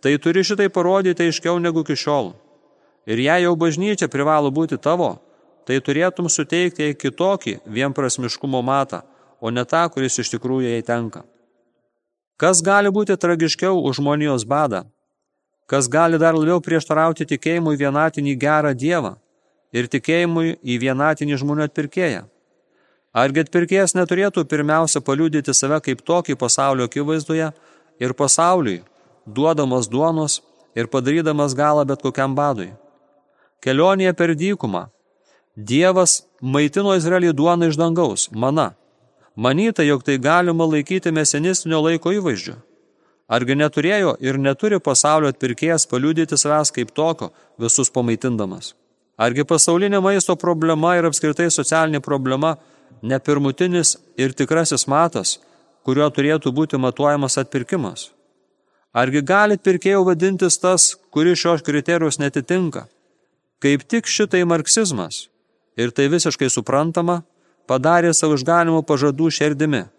tai 0.03 0.17
turi 0.21 0.45
šitai 0.45 0.71
parodyti 0.73 1.29
aiškiau 1.29 1.61
negu 1.63 1.85
iki 1.85 1.97
šiol. 1.97 2.33
Ir 3.09 3.21
jei 3.21 3.45
jau 3.45 3.55
bažnyčia 3.61 4.09
privalo 4.09 4.51
būti 4.51 4.81
tavo, 4.81 5.19
tai 5.69 5.81
turėtum 5.85 6.29
suteikti 6.33 6.89
jai 6.89 6.97
kitokį 6.97 7.59
vienprasmiškumo 7.77 8.61
matą, 8.65 9.05
o 9.41 9.53
ne 9.53 9.65
tą, 9.69 9.85
kuris 9.93 10.19
iš 10.21 10.33
tikrųjų 10.35 10.73
jai 10.73 10.85
tenka. 10.85 11.25
Kas 12.41 12.65
gali 12.65 12.91
būti 12.91 13.17
tragiškiau 13.21 13.79
už 13.85 14.01
žmonijos 14.01 14.49
badą? 14.49 14.85
Kas 15.71 15.89
gali 15.89 16.19
dar 16.19 16.35
labiau 16.37 16.61
prieštarauti 16.61 17.29
tikėjimui 17.29 17.77
vienatinį 17.81 18.35
gerą 18.41 18.73
Dievą 18.75 19.15
ir 19.75 19.91
tikėjimui 19.91 20.57
į 20.63 20.79
vienatinį 20.85 21.41
žmonių 21.43 21.67
atpirkėją? 21.69 22.25
Argi 23.15 23.45
atpirkėjas 23.45 23.95
neturėtų 23.99 24.47
pirmiausia 24.51 25.03
paliūdyti 25.05 25.55
save 25.55 25.83
kaip 25.85 26.03
tokį 26.07 26.39
pasaulio 26.39 26.89
akivaizdoje 26.89 27.53
ir 28.03 28.17
pasauliui, 28.19 28.81
duodamas 29.27 29.91
duonos 29.91 30.41
ir 30.75 30.91
padarydamas 30.91 31.55
galą 31.55 31.85
bet 31.87 32.03
kokiam 32.03 32.35
badui? 32.35 32.73
Kelionėje 33.63 34.17
per 34.19 34.35
dykumą 34.39 34.89
Dievas 35.55 36.25
maitino 36.43 36.97
Izraelį 36.99 37.31
duoną 37.39 37.69
iš 37.71 37.77
dangaus, 37.79 38.27
mana. 38.35 38.73
Manyta, 39.37 39.85
jog 39.87 40.03
tai 40.03 40.19
galima 40.19 40.67
laikyti 40.67 41.13
mesenistinio 41.15 41.79
laiko 41.83 42.11
įvaizdžiu. 42.11 42.57
Argi 43.31 43.55
neturėjo 43.57 44.17
ir 44.21 44.39
neturi 44.39 44.81
pasaulio 44.83 45.31
atpirkėjas 45.31 45.87
paliudyti 45.87 46.37
savęs 46.39 46.75
kaip 46.75 46.91
toko, 46.91 47.31
visus 47.59 47.91
pamaitindamas? 47.91 48.75
Argi 49.17 49.45
pasaulinė 49.47 50.01
maisto 50.03 50.35
problema 50.37 50.97
ir 50.99 51.07
apskritai 51.09 51.51
socialinė 51.55 52.01
problema 52.03 52.57
ne 53.03 53.19
pirmutinis 53.19 53.97
ir 54.19 54.35
tikrasis 54.35 54.87
matas, 54.91 55.39
kuriuo 55.87 56.09
turėtų 56.11 56.51
būti 56.55 56.81
matuojamas 56.81 57.39
atpirkimas? 57.43 58.11
Argi 58.95 59.23
gali 59.23 59.59
pirkėjų 59.59 60.05
vadintis 60.07 60.59
tas, 60.63 60.95
kuris 61.11 61.39
šios 61.39 61.63
kriterijus 61.67 62.21
netitinka? 62.23 62.87
Kaip 63.63 63.87
tik 63.91 64.11
šitai 64.11 64.45
marksizmas, 64.47 65.29
ir 65.77 65.91
tai 65.91 66.07
visiškai 66.11 66.51
suprantama, 66.51 67.23
padarė 67.71 68.13
savo 68.15 68.39
išganimo 68.39 68.83
pažadų 68.87 69.31
šerdimi– 69.35 69.87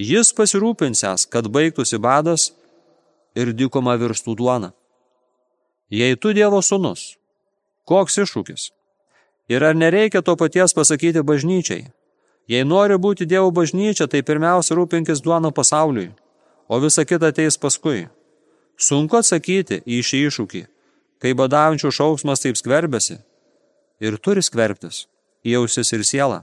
Jis 0.00 0.30
pasirūpinsęs, 0.32 1.26
kad 1.28 1.50
baigtųsi 1.52 1.98
badas 2.00 2.50
ir 3.36 3.50
dykoma 3.52 3.98
virstų 4.00 4.32
duona. 4.38 4.70
Jei 5.92 6.16
tu 6.16 6.32
Dievo 6.32 6.62
sunus, 6.64 7.18
koks 7.90 8.20
iššūkis? 8.22 8.70
Ir 9.50 9.64
ar 9.66 9.74
nereikia 9.74 10.22
to 10.22 10.36
paties 10.38 10.74
pasakyti 10.76 11.24
bažnyčiai? 11.26 11.88
Jei 12.50 12.66
nori 12.66 12.96
būti 12.98 13.26
Dievo 13.30 13.50
bažnyčia, 13.54 14.06
tai 14.10 14.22
pirmiausia 14.26 14.74
rūpinkis 14.78 15.22
duoną 15.22 15.50
pasauliui, 15.54 16.10
o 16.70 16.78
visa 16.82 17.04
kita 17.06 17.30
ateis 17.34 17.58
paskui. 17.58 18.08
Sunku 18.78 19.18
atsakyti 19.18 19.82
į 19.86 20.00
šį 20.06 20.20
iššūkį, 20.28 20.62
kai 21.22 21.34
badaujančių 21.38 21.90
šauksmas 21.98 22.42
taip 22.42 22.58
skverbiasi 22.58 23.18
ir 24.00 24.16
turi 24.24 24.42
skverbtis 24.42 25.04
į 25.44 25.58
ausis 25.60 25.92
ir 25.92 26.06
sielą. 26.06 26.40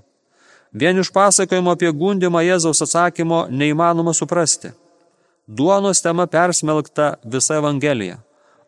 Vien 0.71 0.99
iš 0.99 1.09
pasakojimo 1.15 1.73
apie 1.73 1.89
gundimą 1.95 2.43
Jėzaus 2.45 2.83
atsakymo 2.85 3.47
neįmanoma 3.49 4.13
suprasti. 4.13 4.73
Duonos 5.47 6.03
tema 6.03 6.27
persmelkta 6.27 7.15
visa 7.23 7.57
Evangelija, 7.57 8.19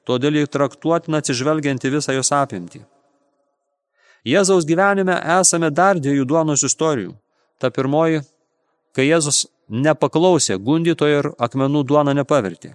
todėl 0.09 0.41
jį 0.41 0.49
traktuotina 0.49 1.21
atsižvelgianti 1.21 1.91
visą 1.93 2.15
jos 2.17 2.33
apimtį. 2.33 2.81
Jėzaus 4.27 4.67
gyvenime 4.67 5.15
esame 5.39 5.69
dar 5.71 5.99
dviejų 6.01 6.25
duonos 6.27 6.65
istorijų. 6.67 7.13
Ta 7.59 7.69
pirmoji, 7.71 8.23
kai 8.95 9.07
Jėzus 9.07 9.45
nepaklausė 9.69 10.57
gundytojo 10.59 11.21
ir 11.21 11.31
akmenų 11.39 11.85
duoną 11.87 12.15
nepavertė. 12.17 12.73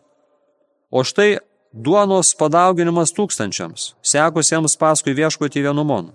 O 0.95 1.03
štai 1.05 1.41
duonos 1.75 2.33
padauginimas 2.39 3.13
tūkstančiams, 3.17 3.95
sekusiems 4.01 4.79
paskui 4.81 5.17
vieškoti 5.19 5.65
vienumon. 5.65 6.13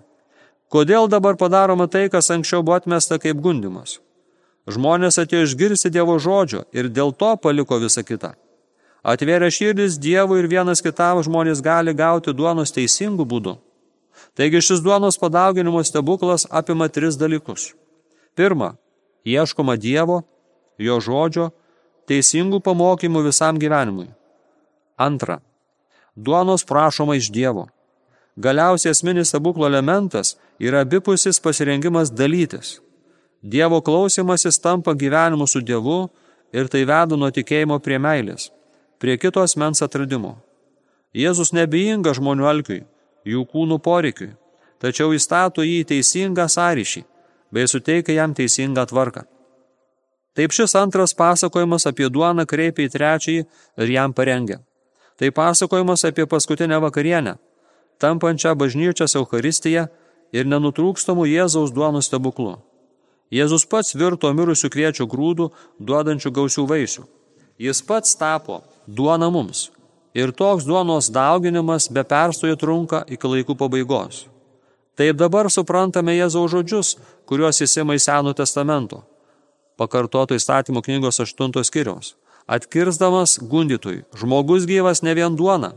Kodėl 0.70 1.08
dabar 1.10 1.36
padaroma 1.36 1.88
tai, 1.90 2.08
kas 2.08 2.30
anksčiau 2.30 2.62
buvo 2.62 2.78
atmesta 2.78 3.18
kaip 3.18 3.42
gundimas? 3.42 3.98
Žmonės 4.70 5.18
atėjo 5.18 5.48
išgirsti 5.48 5.90
Dievo 5.90 6.18
žodžio 6.22 6.62
ir 6.72 6.88
dėl 6.88 7.10
to 7.12 7.34
paliko 7.42 7.80
visą 7.82 8.04
kitą. 8.06 8.36
Atvėrę 9.02 9.48
širdis 9.48 9.96
Dievui 9.96 10.42
ir 10.42 10.48
vienas 10.50 10.82
kitam 10.84 11.22
žmonės 11.24 11.62
gali 11.64 11.94
gauti 11.96 12.34
duonos 12.36 12.72
teisingų 12.76 13.24
būdų. 13.24 13.56
Taigi 14.36 14.60
šis 14.60 14.82
duonos 14.84 15.16
padauginimo 15.18 15.80
stebuklas 15.84 16.46
apima 16.50 16.88
tris 16.88 17.16
dalykus. 17.16 17.72
Pirma, 18.36 18.74
ieškoma 19.24 19.76
Dievo, 19.80 20.22
jo 20.78 21.00
žodžio, 21.00 21.50
teisingų 22.08 22.60
pamokymų 22.60 23.24
visam 23.24 23.58
gyvenimui. 23.60 24.10
Antra, 25.00 25.40
duonos 26.14 26.64
prašoma 26.68 27.16
iš 27.16 27.30
Dievo. 27.32 27.68
Galiausiai 28.36 28.92
esminis 28.92 29.32
stebuklo 29.32 29.66
elementas 29.66 30.36
yra 30.60 30.84
abipusis 30.84 31.40
pasirengimas 31.40 32.12
dalytis. 32.12 32.78
Dievo 33.42 33.80
klausimasis 33.80 34.60
tampa 34.60 34.92
gyvenimu 34.94 35.46
su 35.48 35.60
Dievu 35.60 36.08
ir 36.52 36.68
tai 36.68 36.84
veda 36.84 37.16
nuo 37.16 37.30
tikėjimo 37.32 37.78
prie 37.80 37.98
meilės, 37.98 38.50
prie 39.00 39.16
kito 39.18 39.42
asmens 39.42 39.82
atradimo. 39.82 40.36
Jėzus 41.16 41.54
nebijinga 41.56 42.14
žmonių 42.14 42.46
alkiui, 42.46 42.84
jų 43.26 43.42
kūnų 43.50 43.80
poreikiui, 43.82 44.30
tačiau 44.78 45.10
įstato 45.16 45.64
jį 45.66 45.80
į 45.82 45.88
teisingą 45.90 46.46
sąryšį, 46.46 47.04
bei 47.50 47.66
suteikia 47.66 48.20
jam 48.20 48.36
teisingą 48.36 48.86
tvarką. 48.92 49.26
Taip 50.38 50.54
šis 50.54 50.76
antras 50.78 51.16
pasakojimas 51.18 51.88
apie 51.90 52.06
duoną 52.12 52.46
kreipia 52.46 52.86
į 52.86 52.92
trečiąjį 52.94 53.46
ir 53.82 53.94
jam 53.96 54.14
parengia. 54.14 54.60
Tai 55.18 55.32
pasakojimas 55.34 56.06
apie 56.06 56.28
paskutinę 56.30 56.78
vakarienę– 56.80 57.38
tampančią 58.00 58.54
bažnyčios 58.56 59.14
Eucharistiją 59.20 59.86
ir 60.32 60.48
nenutrūkstamų 60.48 61.26
Jėzaus 61.28 61.72
duonų 61.76 62.02
stebuklu. 62.06 62.56
Jėzus 63.30 63.66
pats 63.70 63.94
virto 63.94 64.30
mirusių 64.34 64.70
kviečių 64.74 65.06
grūdų, 65.12 65.50
duodančių 65.86 66.32
gausių 66.38 66.64
vaisių. 66.70 67.04
Jis 67.60 67.82
pats 67.86 68.16
tapo 68.18 68.62
duona 68.96 69.30
mums. 69.30 69.70
Ir 70.14 70.32
toks 70.34 70.66
duonos 70.66 71.10
dauginimas 71.14 71.86
be 71.94 72.02
perstojo 72.02 72.56
trunka 72.58 73.04
iki 73.06 73.30
laikų 73.30 73.54
pabaigos. 73.54 74.24
Taip 74.98 75.16
dabar 75.16 75.46
suprantame 75.48 76.16
Jėzaus 76.16 76.50
žodžius, 76.50 76.96
kuriuos 77.30 77.62
jis 77.62 77.76
ima 77.78 77.94
į 77.94 78.02
Senų 78.02 78.34
testamento. 78.36 79.04
Pakartoto 79.78 80.34
įstatymų 80.36 80.82
knygos 80.84 81.22
8 81.22 81.62
skiriaus. 81.64 82.16
Atkirsdamas 82.50 83.38
gundytui, 83.38 84.02
žmogus 84.18 84.66
gyvas 84.66 85.04
ne 85.06 85.14
vien 85.14 85.36
duona, 85.38 85.70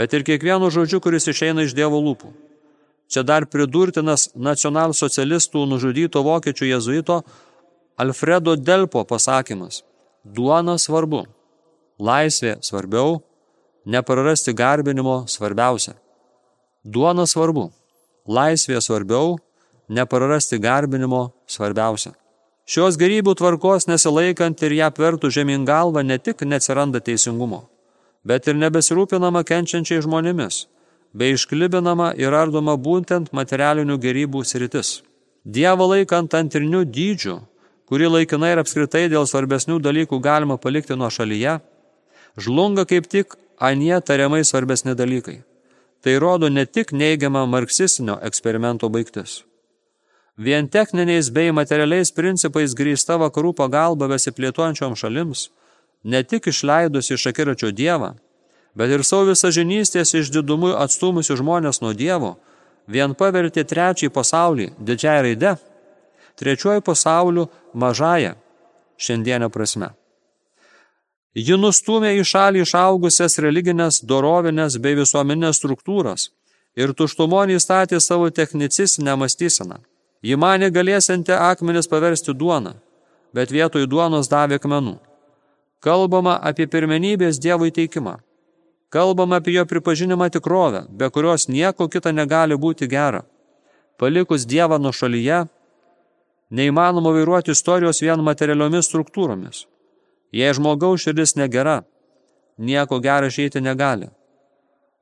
bet 0.00 0.14
ir 0.16 0.24
kiekvienu 0.24 0.72
žodžiu, 0.72 1.02
kuris 1.04 1.28
išeina 1.28 1.66
iš 1.66 1.76
Dievo 1.76 2.00
lūpų. 2.00 2.32
Čia 3.12 3.22
dar 3.22 3.44
pridurtinas 3.46 4.30
nacionalsocialistų 4.34 5.66
nužudyto 5.68 6.24
vokiečių 6.26 6.72
jezuito 6.72 7.20
Alfredo 8.00 8.56
Delpo 8.56 9.04
pasakymas. 9.04 9.84
Duona 10.24 10.74
svarbu, 10.80 11.26
laisvė 11.98 12.58
svarbiau, 12.60 13.20
neprarasti 13.86 14.52
garbinimo 14.52 15.24
svarbiausia. 15.28 15.94
Duona 16.84 17.26
svarbu, 17.26 17.70
laisvė 18.28 18.80
svarbiau, 18.80 19.36
neprarasti 19.88 20.58
garbinimo 20.58 21.30
svarbiausia. 21.46 22.12
Šios 22.66 22.98
gerybių 22.98 23.36
tvarkos 23.38 23.86
nesilaikant 23.86 24.62
ir 24.66 24.72
ją 24.74 24.90
apvertų 24.90 25.30
žemyn 25.30 25.64
galvą 25.66 26.02
ne 26.02 26.18
tik 26.18 26.42
neatsiranda 26.42 26.98
teisingumo, 26.98 27.68
bet 28.26 28.48
ir 28.50 28.58
nebesirūpinama 28.58 29.44
kenčiančiai 29.46 30.02
žmonėmis, 30.02 30.64
bei 31.14 31.36
išklibinama 31.36 32.12
ir 32.18 32.34
ardoma 32.34 32.74
būtent 32.74 33.30
materialinių 33.30 34.00
gerybų 34.02 34.42
sritis. 34.42 35.00
Dievo 35.46 35.86
laikant 35.92 36.34
antrinių 36.34 36.82
dydžių, 36.90 37.36
kurį 37.86 38.10
laikinai 38.16 38.50
ir 38.56 38.62
apskritai 38.64 39.04
dėl 39.12 39.28
svarbesnių 39.30 39.78
dalykų 39.78 40.18
galima 40.18 40.58
palikti 40.58 40.98
nuo 40.98 41.06
šalyje, 41.06 41.60
žlunga 42.36 42.84
kaip 42.84 43.08
tik 43.08 43.36
anie 43.58 44.00
tariamai 44.00 44.44
svarbesni 44.44 44.94
dalykai. 44.94 45.42
Tai 46.02 46.18
rodo 46.18 46.48
ne 46.48 46.66
tik 46.66 46.92
neigiamą 46.92 47.46
marksistinio 47.46 48.18
eksperimento 48.22 48.88
baigtis. 48.88 49.42
Vien 50.36 50.68
techniniais 50.68 51.30
bei 51.32 51.52
materialiais 51.52 52.12
principais 52.12 52.74
grįsta 52.76 53.16
vakarų 53.16 53.54
pagalba 53.56 54.08
besiplėtuojančiom 54.12 54.92
šalims, 55.00 55.48
ne 56.04 56.20
tik 56.22 56.46
išleidus 56.52 57.10
iš 57.10 57.26
akiračio 57.32 57.72
Dievą, 57.72 58.12
bet 58.76 58.92
ir 58.92 59.04
savo 59.04 59.30
visažinystės 59.30 60.12
išdidumu 60.20 60.74
atstumusių 60.76 61.38
žmonės 61.40 61.80
nuo 61.80 61.94
Dievo, 61.96 62.36
vien 62.86 63.16
pavertė 63.16 63.64
trečiąjį 63.64 64.12
pasaulį 64.12 64.70
didžiai 64.76 65.22
raide, 65.24 65.56
trečiuoju 66.36 66.84
pasauliu 66.84 67.48
mažąją 67.72 68.36
šiandienę 69.00 69.48
prasme. 69.48 69.94
Ji 71.36 71.56
nustumė 71.60 72.14
į 72.16 72.22
šalį 72.24 72.62
išaugusias 72.64 73.36
religinės, 73.44 74.00
dorovinės 74.00 74.78
bei 74.80 74.96
visuomenės 74.96 75.58
struktūras 75.60 76.30
ir 76.80 76.94
tuštumonį 76.96 77.58
statė 77.60 78.00
savo 78.00 78.30
technicistinę 78.30 79.16
mąstyseną. 79.20 79.82
Ji 80.24 80.38
manė 80.40 80.70
galėsianti 80.72 81.36
akmenis 81.36 81.90
paversti 81.92 82.32
duoną, 82.32 82.72
bet 83.36 83.52
vietoj 83.52 83.84
duonos 83.84 84.32
davė 84.32 84.56
akmenų. 84.56 84.96
Kalbama 85.84 86.38
apie 86.40 86.64
pirmenybės 86.72 87.36
Dievo 87.36 87.68
įteikimą. 87.68 88.16
Kalbama 88.88 89.36
apie 89.42 89.52
jo 89.58 89.66
pripažinimą 89.68 90.30
tikrovę, 90.32 90.86
be 90.88 91.10
kurios 91.12 91.48
nieko 91.52 91.88
kita 91.92 92.16
negali 92.16 92.56
būti 92.56 92.88
gera. 92.88 93.26
Palikus 94.00 94.48
Dievą 94.48 94.80
nuo 94.80 94.92
šalyje, 94.92 95.44
neįmanoma 96.50 97.12
vairuoti 97.12 97.52
istorijos 97.52 98.00
vien 98.00 98.24
materialiomis 98.24 98.88
struktūromis. 98.88 99.66
Jei 100.36 100.54
žmogaus 100.56 101.04
širdis 101.06 101.36
negera, 101.40 101.80
nieko 102.58 102.98
gero 103.00 103.30
išeiti 103.30 103.62
negali. 103.64 104.10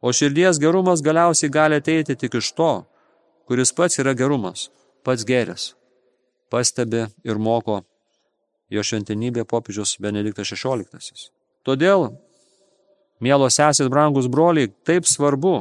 O 0.05 0.12
širdies 0.12 0.61
gerumas 0.62 1.03
galiausiai 1.03 1.51
gali 1.51 1.81
ateiti 1.81 2.14
tik 2.20 2.37
iš 2.38 2.53
to, 2.59 2.73
kuris 3.49 3.73
pats 3.73 3.99
yra 4.03 4.14
gerumas, 4.14 4.68
pats 5.03 5.25
geris. 5.27 5.73
Pastebi 6.53 7.07
ir 7.25 7.40
moko 7.40 7.81
jo 8.70 8.85
šventinybė 8.85 9.47
popiežius 9.49 9.97
Benediktas 10.03 10.53
XVI. 10.55 11.33
Todėl 11.64 12.12
Mielos 13.25 13.57
sesės, 13.57 13.88
brangus 13.88 14.27
broliai, 14.29 14.68
taip 14.85 15.07
svarbu, 15.07 15.55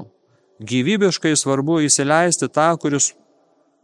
gyvybiškai 0.67 1.35
svarbu 1.37 1.83
įsileisti 1.85 2.49
tą, 2.49 2.73
kuris 2.81 3.13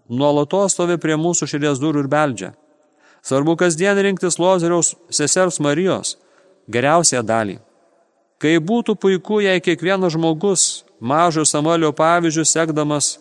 nuolatos 0.10 0.74
stovi 0.74 0.98
prie 0.98 1.16
mūsų 1.22 1.48
širdies 1.52 1.82
durų 1.82 2.04
ir 2.04 2.10
beldžia. 2.12 2.50
Svarbu 3.24 3.56
kasdien 3.60 3.98
rinktis 4.00 4.40
Lozeriaus 4.40 4.96
sesers 5.10 5.60
Marijos 5.60 6.18
geriausią 6.72 7.24
dalį. 7.26 7.60
Kai 8.40 8.56
būtų 8.64 8.96
puiku, 8.96 9.42
jei 9.44 9.60
kiekvienas 9.60 10.16
žmogus 10.16 10.86
mažo 11.00 11.44
Samuelio 11.46 11.92
pavyzdžių 11.96 12.46
sekdamas 12.48 13.18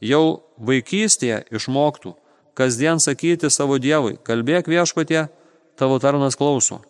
jau 0.00 0.42
vaikystėje 0.60 1.44
išmoktų 1.54 2.14
kasdien 2.54 3.00
sakyti 3.00 3.48
savo 3.48 3.78
Dievui, 3.80 4.18
kalbėk 4.20 4.68
viešpatie, 4.68 5.28
tavo 5.80 5.96
tarnas 6.02 6.36
klauso. 6.36 6.82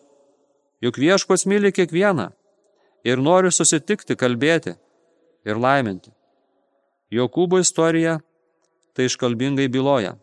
Juk 0.83 0.99
viešpats 0.99 1.47
myli 1.47 1.71
kiekvieną 1.71 2.31
ir 3.07 3.21
nori 3.23 3.53
susitikti, 3.55 4.17
kalbėti 4.19 4.75
ir 5.47 5.61
laiminti. 5.61 6.11
Jokūbo 7.15 7.61
istorija 7.63 8.19
tai 8.95 9.07
iškalbingai 9.07 9.69
byloja. 9.71 10.17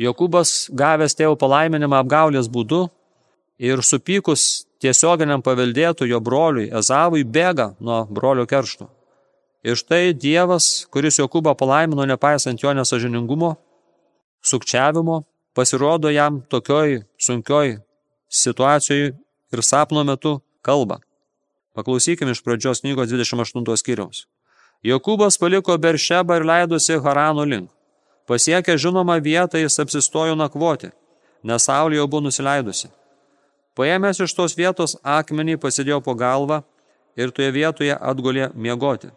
Jokūbas 0.00 0.72
gavęs 0.74 1.14
tėvų 1.14 1.36
palaiminimą 1.38 2.00
apgaulės 2.02 2.48
būdu 2.50 2.88
ir 3.62 3.82
supykus 3.86 4.66
tiesioginiam 4.82 5.42
paveldėtų 5.44 6.08
jo 6.10 6.18
broliui 6.20 6.70
Ezavui 6.74 7.22
bėga 7.22 7.74
nuo 7.78 8.02
brolio 8.10 8.46
keršto. 8.50 8.88
Ir 9.64 9.78
štai 9.80 10.12
Dievas, 10.12 10.84
kuris 10.92 11.20
Jokūbą 11.22 11.54
palaimino 11.56 12.04
nepaisant 12.04 12.60
jo 12.60 12.74
nesažiningumo, 12.74 13.54
sukčiavimo, 14.44 15.22
pasirodo 15.54 16.10
jam 16.12 16.42
tokioj 16.50 17.04
sunkioj 17.16 17.78
situacijoje 18.28 19.14
ir 19.54 19.62
sapno 19.62 20.04
metu 20.04 20.40
kalba. 20.60 20.98
Paklausykime 21.74 22.34
iš 22.34 22.42
pradžios 22.42 22.82
knygos 22.82 23.08
28 23.08 23.78
skyriaus. 23.78 24.26
Jokūbas 24.84 25.38
paliko 25.40 25.78
Beršebą 25.78 26.42
ir 26.42 26.44
leidosi 26.50 26.98
Harano 27.00 27.46
link. 27.46 27.70
Pasiekę 28.26 28.76
žinomą 28.78 29.18
vietą 29.20 29.60
jis 29.60 29.80
apsistojo 29.82 30.34
nakvoti, 30.34 30.90
nes 31.44 31.66
saulė 31.68 32.00
jau 32.00 32.06
buvo 32.08 32.24
nusileidusi. 32.26 32.88
Paėmęs 33.76 34.22
iš 34.24 34.34
tos 34.36 34.56
vietos 34.56 34.96
akmenį 35.02 35.58
pasidėjo 35.60 36.00
po 36.00 36.14
galvą 36.14 36.62
ir 37.16 37.34
toje 37.34 37.50
vietoje 37.52 37.96
atgulė 38.00 38.50
miegoti. 38.54 39.10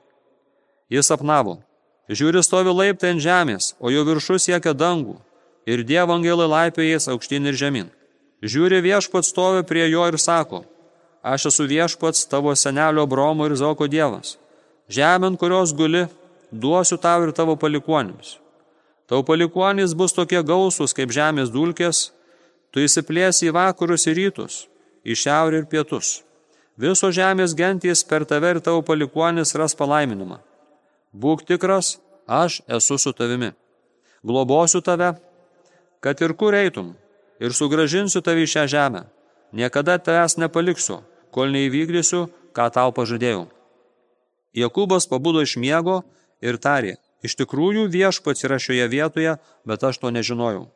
Jis 0.89 1.11
apnavo. 1.13 1.59
Žiūri 2.09 2.43
stovi 2.43 2.71
laiptai 2.71 3.13
ant 3.15 3.23
žemės, 3.23 3.75
o 3.79 3.91
jo 3.91 4.05
viršus 4.07 4.47
siekia 4.47 4.73
dangų 4.73 5.17
ir 5.67 5.83
dievo 5.83 6.15
angelai 6.15 6.47
laipėjais 6.47 7.09
aukštyn 7.11 7.51
ir 7.51 7.59
žemyn. 7.59 7.91
Žiūri 8.43 8.81
viešpat 8.85 9.27
stovi 9.27 9.63
prie 9.67 9.87
jo 9.91 10.07
ir 10.07 10.19
sako– 10.19 10.63
aš 11.33 11.45
esu 11.45 11.63
viešpats 11.67 12.27
tavo 12.31 12.55
senelio 12.55 13.05
Bromo 13.05 13.45
ir 13.45 13.55
Zoko 13.55 13.87
dievas. 13.87 14.37
Žemė, 14.89 15.35
kurios 15.37 15.73
guli, 15.75 16.05
duosiu 16.51 16.97
tau 16.97 17.25
ir 17.27 17.33
tavo 17.35 17.57
palikuonims. 17.59 18.37
Tau 19.07 19.23
palikuonys 19.23 19.95
bus 19.95 20.11
tokie 20.11 20.41
gausus 20.43 20.93
kaip 20.93 21.13
žemės 21.15 21.51
dulkės, 21.53 22.09
tu 22.71 22.83
įsiplėsi 22.83 23.47
į 23.47 23.53
vakarus 23.55 24.03
ir 24.11 24.17
rytus, 24.19 24.65
į 25.07 25.15
šiaurę 25.15 25.63
ir 25.63 25.69
pietus. 25.71 26.21
Viso 26.77 27.09
žemės 27.15 27.55
gentys 27.57 28.03
per 28.03 28.25
tave 28.27 28.51
ir 28.53 28.59
tavo 28.61 28.83
palikuonis 28.85 29.55
ras 29.55 29.73
palaiminimą. 29.79 30.41
Būk 31.15 31.47
tikras, 31.47 31.95
aš 32.27 32.59
esu 32.67 32.99
su 32.99 33.15
tavimi. 33.15 33.53
Globosiu 34.27 34.83
tave, 34.83 35.15
kad 36.03 36.19
ir 36.21 36.35
kur 36.35 36.53
eitum, 36.53 36.91
ir 37.39 37.55
sugražinsiu 37.55 38.21
tave 38.21 38.43
į 38.43 38.51
šią 38.53 38.67
žemę. 38.75 39.05
Niekada 39.55 39.95
tavęs 40.03 40.35
nepaliksiu, 40.37 40.99
kol 41.31 41.55
neįvykdysiu, 41.55 42.27
ką 42.51 42.67
tau 42.75 42.91
pažadėjau. 42.91 43.47
Jokūbas 44.57 45.07
pabudo 45.07 45.41
iš 45.45 45.55
miego 45.61 46.01
ir 46.43 46.59
tarė, 46.59 46.97
iš 47.27 47.35
tikrųjų 47.39 47.87
viešpats 47.91 48.45
yra 48.47 48.57
šioje 48.61 48.87
vietoje, 48.91 49.35
bet 49.67 49.83
aš 49.83 49.99
to 50.01 50.11
nežinojau. 50.13 50.67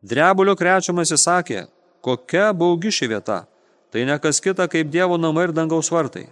Drebulio 0.00 0.56
krečiamas 0.56 1.12
įsakė, 1.12 1.66
kokia 2.04 2.50
baugi 2.56 2.92
ši 2.94 3.10
vieta, 3.12 3.40
tai 3.92 4.06
ne 4.08 4.16
kas 4.22 4.40
kita 4.40 4.68
kaip 4.70 4.88
Dievo 4.92 5.18
namai 5.20 5.48
ir 5.48 5.56
dangaus 5.56 5.90
vartai. 5.92 6.28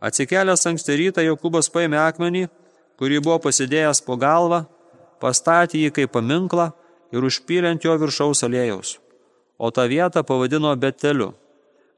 Atsikėlęs 0.00 0.64
anksti 0.70 0.96
rytą 0.96 1.24
Jokūbas 1.26 1.68
paėmė 1.74 1.98
akmenį, 2.06 2.46
kurį 2.98 3.18
buvo 3.26 3.40
pasidėjęs 3.48 4.00
po 4.06 4.16
galvą, 4.16 4.62
pastatė 5.20 5.82
jį 5.82 5.90
kaip 5.98 6.14
paminklą 6.14 6.70
ir 7.12 7.26
užpylė 7.26 7.74
ant 7.74 7.84
jo 7.84 7.98
viršaus 7.98 8.46
alėjaus, 8.46 8.96
o 9.58 9.74
tą 9.74 9.84
vietą 9.90 10.22
pavadino 10.22 10.72
Beteliu 10.78 11.34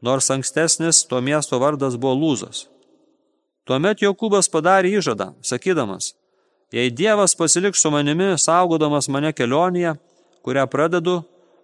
nors 0.01 0.31
ankstesnis 0.31 1.05
to 1.07 1.21
miesto 1.21 1.59
vardas 1.59 1.97
buvo 1.97 2.15
Lūzas. 2.17 2.67
Tuomet 3.69 4.01
Jokūbas 4.03 4.49
padarė 4.51 4.97
įžadą, 4.99 5.35
sakydamas, 5.45 6.15
jei 6.73 6.91
Dievas 6.91 7.35
pasiliks 7.35 7.83
su 7.83 7.91
manimi, 7.91 8.33
saugodamas 8.39 9.09
mane 9.09 9.33
kelionėje, 9.33 9.97
kurią 10.47 10.67
pradedu, 10.71 11.21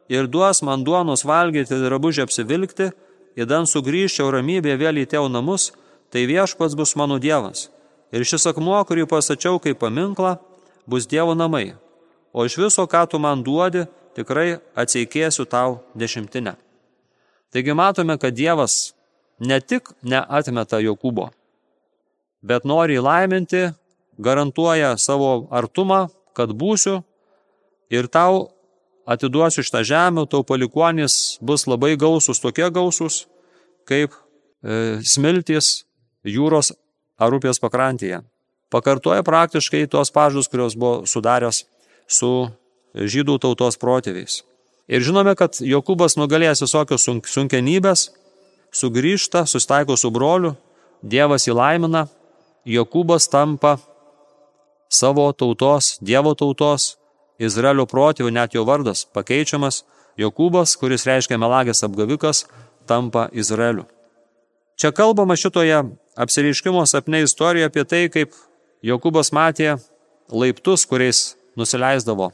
ir 0.09 0.27
duos 0.27 0.63
man 0.63 0.85
duonos 0.85 1.25
valgyti 1.27 1.79
drabužį 1.83 2.27
apsivilkti, 2.27 2.91
įdan 3.39 3.69
sugrįžčiau 3.71 4.31
ramybėje 4.35 4.81
vėl 4.81 5.03
į 5.03 5.07
tėvų 5.13 5.31
namus, 5.33 5.71
tai 6.11 6.27
viešpats 6.27 6.77
bus 6.79 6.97
mano 6.97 7.19
Dievas. 7.23 7.69
Ir 8.15 8.25
šis 8.25 8.47
akmuo, 8.53 8.79
kurį 8.87 9.07
pasačiau 9.11 9.61
kaip 9.63 9.81
paminklą, 9.83 10.37
bus 10.87 11.07
Dievo 11.11 11.35
namai. 11.35 11.75
O 12.33 12.45
iš 12.47 12.59
viso, 12.61 12.87
ką 12.87 13.07
tu 13.11 13.19
man 13.19 13.43
duodi, 13.43 13.87
tikrai 14.17 14.59
atseikėsiu 14.79 15.47
tau 15.51 15.81
dešimtinę. 15.99 16.55
Taigi 17.53 17.75
matome, 17.75 18.19
kad 18.19 18.35
Dievas 18.35 18.95
ne 19.41 19.59
tik 19.61 19.91
neatmeta 20.03 20.81
Jokūbo, 20.83 21.31
bet 22.43 22.65
nori 22.65 22.99
įlaiminti, 23.01 23.71
garantuoja 24.19 24.97
savo 24.99 25.47
artumą, 25.51 26.07
kad 26.37 26.53
būsiu 26.53 27.01
ir 27.93 28.09
tau 28.13 28.51
atiduosiu 29.07 29.65
šitą 29.65 29.83
žemę, 29.87 30.27
tau 30.31 30.43
palikuonis 30.45 31.39
bus 31.41 31.67
labai 31.71 31.95
gausus, 31.97 32.41
tokie 32.43 32.69
gausus, 32.75 33.27
kaip 33.87 34.13
e, 34.13 34.99
smiltis 35.07 35.87
jūros 36.27 36.73
ar 37.17 37.37
upės 37.37 37.63
pakrantėje. 37.63 38.21
Pakartoja 38.73 39.23
praktiškai 39.23 39.87
tuos 39.87 40.11
pažadus, 40.11 40.51
kurios 40.51 40.75
buvo 40.75 41.07
sudaręs 41.07 41.63
su 42.11 42.49
žydų 42.97 43.39
tautos 43.43 43.79
protėviais. 43.79 44.43
Ir 44.91 45.03
žinome, 45.03 45.35
kad 45.39 45.59
Jokūbas 45.63 46.15
nugalėjęs 46.19 46.63
visokios 46.63 47.07
sunkenybės, 47.31 48.09
sugrįžta, 48.75 49.47
sustaiko 49.47 49.97
su 49.99 50.11
broliu, 50.15 50.55
Dievas 51.03 51.47
įlaimina, 51.47 52.07
Jokūbas 52.67 53.29
tampa 53.31 53.77
savo 54.89 55.33
tautos, 55.33 55.97
Dievo 56.01 56.35
tautos, 56.35 56.97
Izraelio 57.39 57.87
protėvių, 57.87 58.33
net 58.33 58.55
jo 58.57 58.65
vardas 58.65 59.05
pakeičiamas, 59.13 59.85
Jokūbas, 60.17 60.79
kuris 60.81 61.05
reiškia 61.05 61.37
melagės 61.37 61.85
apgavikas, 61.85 62.47
tampa 62.89 63.27
Izraeliu. 63.37 63.85
Čia 64.81 64.93
kalbama 64.97 65.37
šitoje 65.37 65.83
apsireiškimo 66.17 66.87
sapne 66.89 67.21
istorija 67.25 67.69
apie 67.69 67.85
tai, 67.85 68.07
kaip 68.13 68.33
Jokūbas 68.85 69.33
matė 69.37 69.77
laiptus, 70.33 70.87
kuriais 70.89 71.35
nusileisdavo 71.57 72.31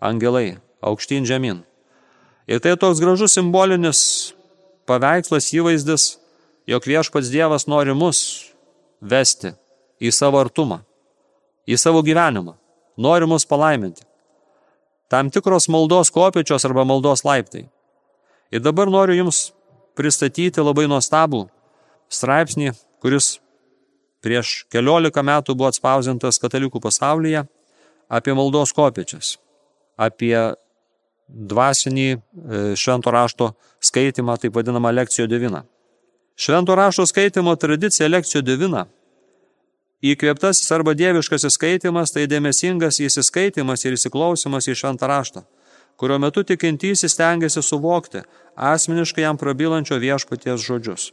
angelai 0.00 0.58
aukštyn 0.80 1.28
žemyn. 1.28 1.62
Ir 2.48 2.60
tai 2.64 2.76
toks 2.80 3.00
gražus 3.02 3.36
simbolinis 3.36 4.32
paveikslas 4.88 5.50
įvaizdis, 5.52 6.16
jog 6.68 6.84
viešpats 6.88 7.32
Dievas 7.32 7.68
nori 7.68 7.92
mus 7.92 8.20
vesti 9.00 9.52
į 10.00 10.12
savo 10.14 10.40
artumą, 10.40 10.80
į 11.68 11.76
savo 11.80 12.02
gyvenimą, 12.04 12.54
nori 12.96 13.28
mus 13.28 13.46
palaiminti. 13.48 14.06
Tam 15.08 15.30
tikros 15.32 15.68
maldos 15.72 16.10
kopiečios 16.12 16.64
arba 16.68 16.84
maldos 16.84 17.24
laiptai. 17.24 17.66
Ir 18.52 18.64
dabar 18.64 18.88
noriu 18.88 19.16
Jums 19.16 19.50
pristatyti 19.96 20.64
labai 20.64 20.86
nuostabų 20.88 21.46
straipsnį, 22.12 22.72
kuris 23.02 23.38
prieš 24.24 24.64
keliolika 24.72 25.22
metų 25.24 25.56
buvo 25.56 25.68
atspausintas 25.70 26.40
katalikų 26.40 26.80
pasaulyje 26.82 27.44
apie 28.08 28.34
maldos 28.36 28.72
kopiečias, 28.76 29.36
apie 29.96 30.34
dvasinį 31.28 32.08
e, 32.08 32.18
švento 32.76 33.12
rašto 33.12 33.50
skaitimą, 33.84 34.38
taip 34.40 34.56
vadinamą 34.56 34.92
lekcijo 34.96 35.28
divina. 35.28 35.64
Švento 36.38 36.74
rašto 36.78 37.04
skaitimo 37.06 37.54
tradicija 37.56 38.08
lekcijo 38.08 38.42
divina. 38.42 38.86
Įkvėptasis 39.98 40.68
arba 40.70 40.92
dieviškasis 40.94 41.56
skaitimas 41.58 42.12
tai 42.14 42.28
dėmesingas 42.30 43.00
įsiskaitimas 43.02 43.82
ir 43.82 43.96
įsiklausimas 43.96 44.68
į 44.70 44.76
šventą 44.78 45.08
raštą, 45.10 45.42
kurio 45.98 46.20
metu 46.22 46.44
tikintysis 46.46 47.16
stengiasi 47.16 47.62
suvokti 47.66 48.22
asmeniškai 48.54 49.24
jam 49.24 49.40
prabylančio 49.40 49.98
viešpaties 49.98 50.62
žodžius. 50.62 51.08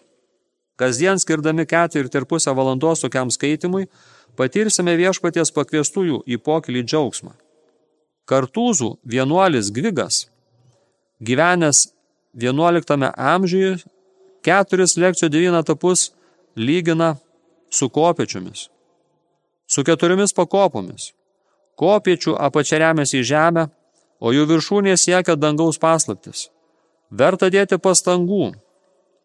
Kasdien 0.77 1.17
skirdami 1.17 1.65
ketvirtį 1.65 2.21
ir 2.21 2.27
pusę 2.29 2.53
valandos 2.53 3.01
tokiam 3.01 3.31
skaitimui, 3.33 3.87
patirsime 4.37 4.93
viešpaties 4.99 5.53
pakviestųjų 5.55 6.21
į 6.29 6.37
pokylį 6.45 6.85
džiaugsmą. 6.85 7.33
Kartūzų 8.29 8.91
vienuolis 9.01 9.71
Gvigas, 9.73 10.27
gyvenęs 11.25 11.87
11 12.37 13.09
amžiuje, 13.15 13.79
keturis 14.45 14.97
lekcijų 14.97 15.31
devyną 15.33 15.63
tapus 15.65 16.11
lygina 16.55 17.15
su 17.69 17.89
kopiečiomis, 17.89 18.67
su 19.67 19.83
keturiomis 19.83 20.33
pakopomis. 20.33 21.11
Kopiečių 21.79 22.35
apačia 22.39 22.79
remiasi 22.79 23.19
į 23.19 23.27
žemę, 23.31 23.65
o 24.19 24.31
jų 24.31 24.45
viršūnė 24.51 24.95
siekia 24.97 25.35
dangaus 25.35 25.79
paslaptis. 25.81 26.49
Verta 27.11 27.49
dėti 27.51 27.77
pastangų 27.77 28.53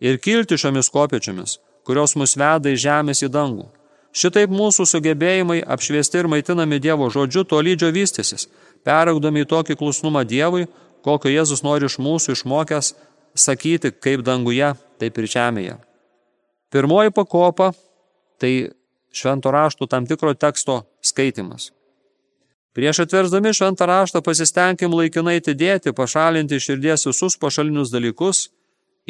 ir 0.00 0.18
kilti 0.18 0.58
šiomis 0.58 0.90
kopiečiomis, 0.90 1.58
kurios 1.86 2.16
mus 2.16 2.36
veda 2.36 2.72
iš 2.72 2.82
žemės 2.86 3.22
į 3.22 3.30
dangų. 3.32 3.68
Šitaip 4.10 4.50
mūsų 4.50 4.88
sugebėjimai 4.90 5.60
apšviesti 5.62 6.18
ir 6.18 6.28
maitinami 6.30 6.80
Dievo 6.82 7.06
žodžiu 7.14 7.44
tolydžio 7.46 7.92
vystysis, 7.94 8.48
peraugdami 8.82 9.44
į 9.44 9.50
tokį 9.52 9.76
klusnumą 9.78 10.24
Dievui, 10.26 10.66
kokio 11.06 11.30
Jėzus 11.30 11.62
nori 11.62 11.86
iš 11.86 12.00
mūsų 12.02 12.34
išmokęs 12.34 12.94
sakyti 13.38 13.92
kaip 13.94 14.24
danguje, 14.26 14.74
taip 14.98 15.18
ir 15.18 15.30
žemėje. 15.30 15.76
Pirmoji 16.74 17.14
pakopa- 17.14 17.72
tai 18.40 18.70
švento 19.12 19.50
rašto 19.50 19.86
tam 19.86 20.06
tikro 20.06 20.34
teksto 20.34 20.82
skaitimas. 21.02 21.70
Prieš 22.72 23.02
atversdami 23.04 23.54
šventą 23.54 23.86
raštą 23.90 24.22
pasistengim 24.22 24.94
laikinai 24.94 25.40
atidėti, 25.40 25.92
pašalinti 25.92 26.56
iš 26.56 26.70
širdies 26.70 27.06
visus 27.10 27.36
pašalinius 27.36 27.90
dalykus, 27.90 28.48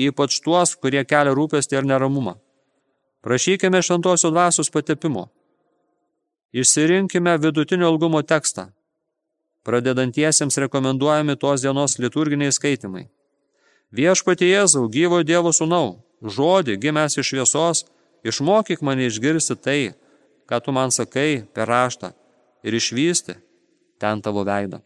ypač 0.01 0.41
tuos, 0.41 0.75
kurie 0.81 1.05
kelia 1.05 1.37
rūpestį 1.37 1.81
ir 1.81 1.89
neramumą. 1.93 2.39
Prašykime 3.21 3.83
šventosios 3.85 4.33
dvasios 4.33 4.73
patepimo. 4.73 5.29
Išsirinkime 6.57 7.37
vidutinio 7.39 7.93
ilgumo 7.93 8.23
tekstą, 8.23 8.71
Pradedantiesiems 9.63 10.57
rekomenduojami 10.57 11.37
tos 11.37 11.61
dienos 11.61 11.99
liturginiai 12.01 12.53
skaitimai. 12.53 13.09
Viešpatie 13.93 14.49
Jėzau, 14.49 14.87
gyvo 14.89 15.21
Dievo 15.27 15.53
sūnau, 15.53 16.01
žodį 16.25 16.79
gimęs 16.81 17.19
iš 17.21 17.33
šviesos, 17.33 17.85
išmokyk 18.25 18.83
mane 18.83 19.07
išgirsti 19.07 19.57
tai, 19.57 19.93
ką 20.49 20.61
tu 20.65 20.73
man 20.73 20.91
sakai 20.91 21.45
per 21.55 21.69
raštą 21.69 22.13
ir 22.63 22.75
išvysti 22.75 23.37
ten 24.01 24.23
tavo 24.23 24.45
veidą. 24.45 24.81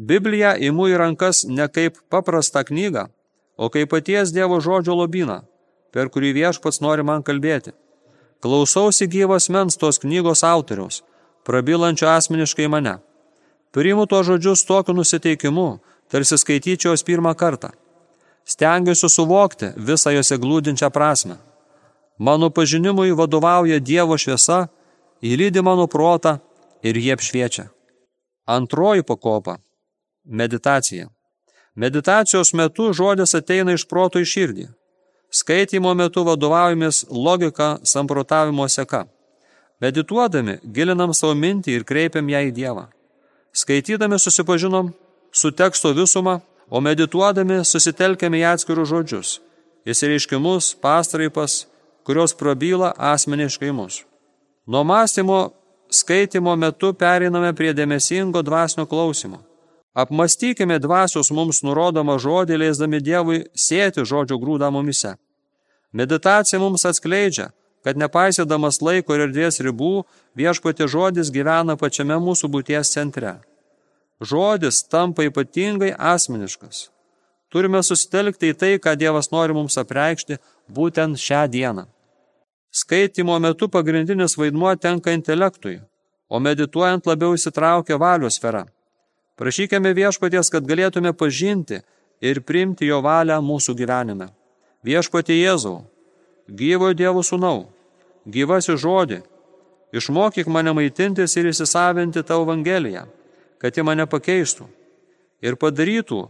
Bibliją 0.00 0.54
imu 0.68 0.88
į 0.88 0.96
rankas 1.00 1.44
ne 1.44 1.66
kaip 1.68 1.98
paprastą 2.08 2.62
knygą, 2.64 3.08
o 3.60 3.68
kaip 3.68 3.90
paties 3.92 4.32
Dievo 4.32 4.60
žodžio 4.64 4.96
lobyną, 4.96 5.42
per 5.92 6.08
kurį 6.08 6.32
viešpats 6.38 6.80
nori 6.80 7.04
man 7.04 7.22
kalbėti. 7.22 7.74
Klausausi 8.40 9.04
gyvas 9.04 9.50
mens 9.52 9.76
tos 9.76 10.00
knygos 10.00 10.40
autoriaus, 10.46 11.02
prabylančio 11.44 12.08
asmeniškai 12.08 12.70
mane. 12.72 12.96
Priimu 13.76 14.06
tuos 14.08 14.24
žodžius 14.26 14.64
tokiu 14.64 14.96
nusiteikimu, 14.96 15.68
tarsi 16.08 16.38
skaityčiaus 16.40 17.04
pirmą 17.04 17.34
kartą. 17.36 17.74
Stengiuosi 18.48 19.08
suvokti 19.12 19.74
visą 19.76 20.14
jose 20.16 20.40
glūdinčią 20.40 20.88
prasme. 20.90 21.36
Mano 22.20 22.50
pažinimui 22.50 23.14
vadovauja 23.16 23.78
Dievo 23.80 24.18
šviesa, 24.20 24.66
įlydi 25.24 25.62
mano 25.64 25.86
protą 25.88 26.34
ir 26.84 26.98
jie 27.00 27.14
apšviečia. 27.16 27.70
Antroji 28.44 29.02
pakopa- 29.02 29.56
meditacija. 30.40 31.08
Meditacijos 31.74 32.52
metu 32.52 32.92
žodis 32.92 33.32
ateina 33.34 33.72
iš 33.72 33.86
proto 33.88 34.20
į 34.20 34.28
širdį. 34.32 34.66
Skaitimo 35.30 35.94
metu 35.94 36.20
vadovaujamės 36.24 37.06
logika 37.10 37.78
samprotavimo 37.84 38.68
seka. 38.68 39.06
Medituodami 39.80 40.58
gilinam 40.64 41.14
savo 41.14 41.34
mintį 41.34 41.68
ir 41.68 41.84
kreipiam 41.84 42.28
ją 42.28 42.40
į 42.48 42.52
Dievą. 42.52 42.88
Skaitydami 43.52 44.18
susipažinom 44.18 44.92
su 45.32 45.50
teksto 45.50 45.94
visumą, 45.94 46.40
o 46.68 46.80
medituodami 46.80 47.64
susitelkėme 47.64 48.36
į 48.42 48.44
atskirus 48.52 48.88
žodžius, 48.88 49.40
įsireiškimus, 49.86 50.74
pastraipas, 50.82 51.69
kurios 52.10 52.34
prabyla 52.34 52.92
asmeniškai 52.96 53.72
mus. 53.72 54.04
Nuo 54.66 54.84
mąstymo 54.84 55.50
skaitimo 55.90 56.56
metu 56.56 56.88
pereiname 56.94 57.52
prie 57.54 57.70
dėmesingo 57.70 58.42
dvasinio 58.42 58.86
klausimo. 58.90 59.38
Apmastykime 59.94 60.78
dvasios 60.82 61.30
mums 61.30 61.62
nurodomą 61.62 62.16
žodį, 62.18 62.56
leisdami 62.62 62.98
Dievui 63.08 63.44
sėti 63.54 64.02
žodžio 64.02 64.40
grūdą 64.42 64.72
mumise. 64.74 65.12
Meditacija 65.92 66.58
mums 66.58 66.86
atskleidžia, 66.90 67.52
kad 67.86 68.02
nepaisydamas 68.02 68.80
laiko 68.82 69.14
ir 69.14 69.28
erdvės 69.28 69.62
ribų, 69.62 70.02
viešpatė 70.34 70.90
žodis 70.90 71.30
gyvena 71.30 71.78
pačiame 71.78 72.18
mūsų 72.26 72.50
būties 72.56 72.90
centre. 72.90 73.36
Žodis 74.18 74.82
tampa 74.90 75.30
ypatingai 75.30 75.94
asmeniškas. 75.94 76.88
Turime 77.54 77.86
susitelkti 77.86 78.50
į 78.50 78.58
tai, 78.58 78.74
ką 78.82 78.98
Dievas 78.98 79.30
nori 79.30 79.54
mums 79.54 79.78
apreikšti 79.78 80.42
būtent 80.66 81.22
šią 81.22 81.46
dieną. 81.54 81.86
Skaitimo 82.70 83.38
metu 83.38 83.68
pagrindinis 83.68 84.36
vaidmuo 84.38 84.76
tenka 84.76 85.10
intelektui, 85.10 85.80
o 86.30 86.38
medituojant 86.38 87.06
labiau 87.06 87.34
įsitraukia 87.34 87.98
valios 87.98 88.38
sfera. 88.38 88.62
Prašykime 89.34 89.90
viešpaties, 89.96 90.50
kad 90.54 90.68
galėtume 90.68 91.10
pažinti 91.12 91.80
ir 92.22 92.42
priimti 92.46 92.86
jo 92.86 93.00
valią 93.02 93.40
mūsų 93.42 93.74
gyvenime. 93.74 94.28
Viešpatie 94.86 95.34
Jėzau, 95.40 95.80
gyvo 96.46 96.92
Dievo 96.94 97.24
sūnau, 97.26 97.66
gyvasi 98.24 98.76
žodį, 98.78 99.18
išmokyk 99.90 100.46
mane 100.46 100.70
maitintis 100.76 101.34
ir 101.36 101.50
įsisavinti 101.50 102.22
tavo 102.22 102.46
Evangeliją, 102.46 103.08
kad 103.58 103.74
ji 103.74 103.82
mane 103.82 104.06
pakeistų 104.06 104.68
ir 105.42 105.58
padarytų 105.58 106.28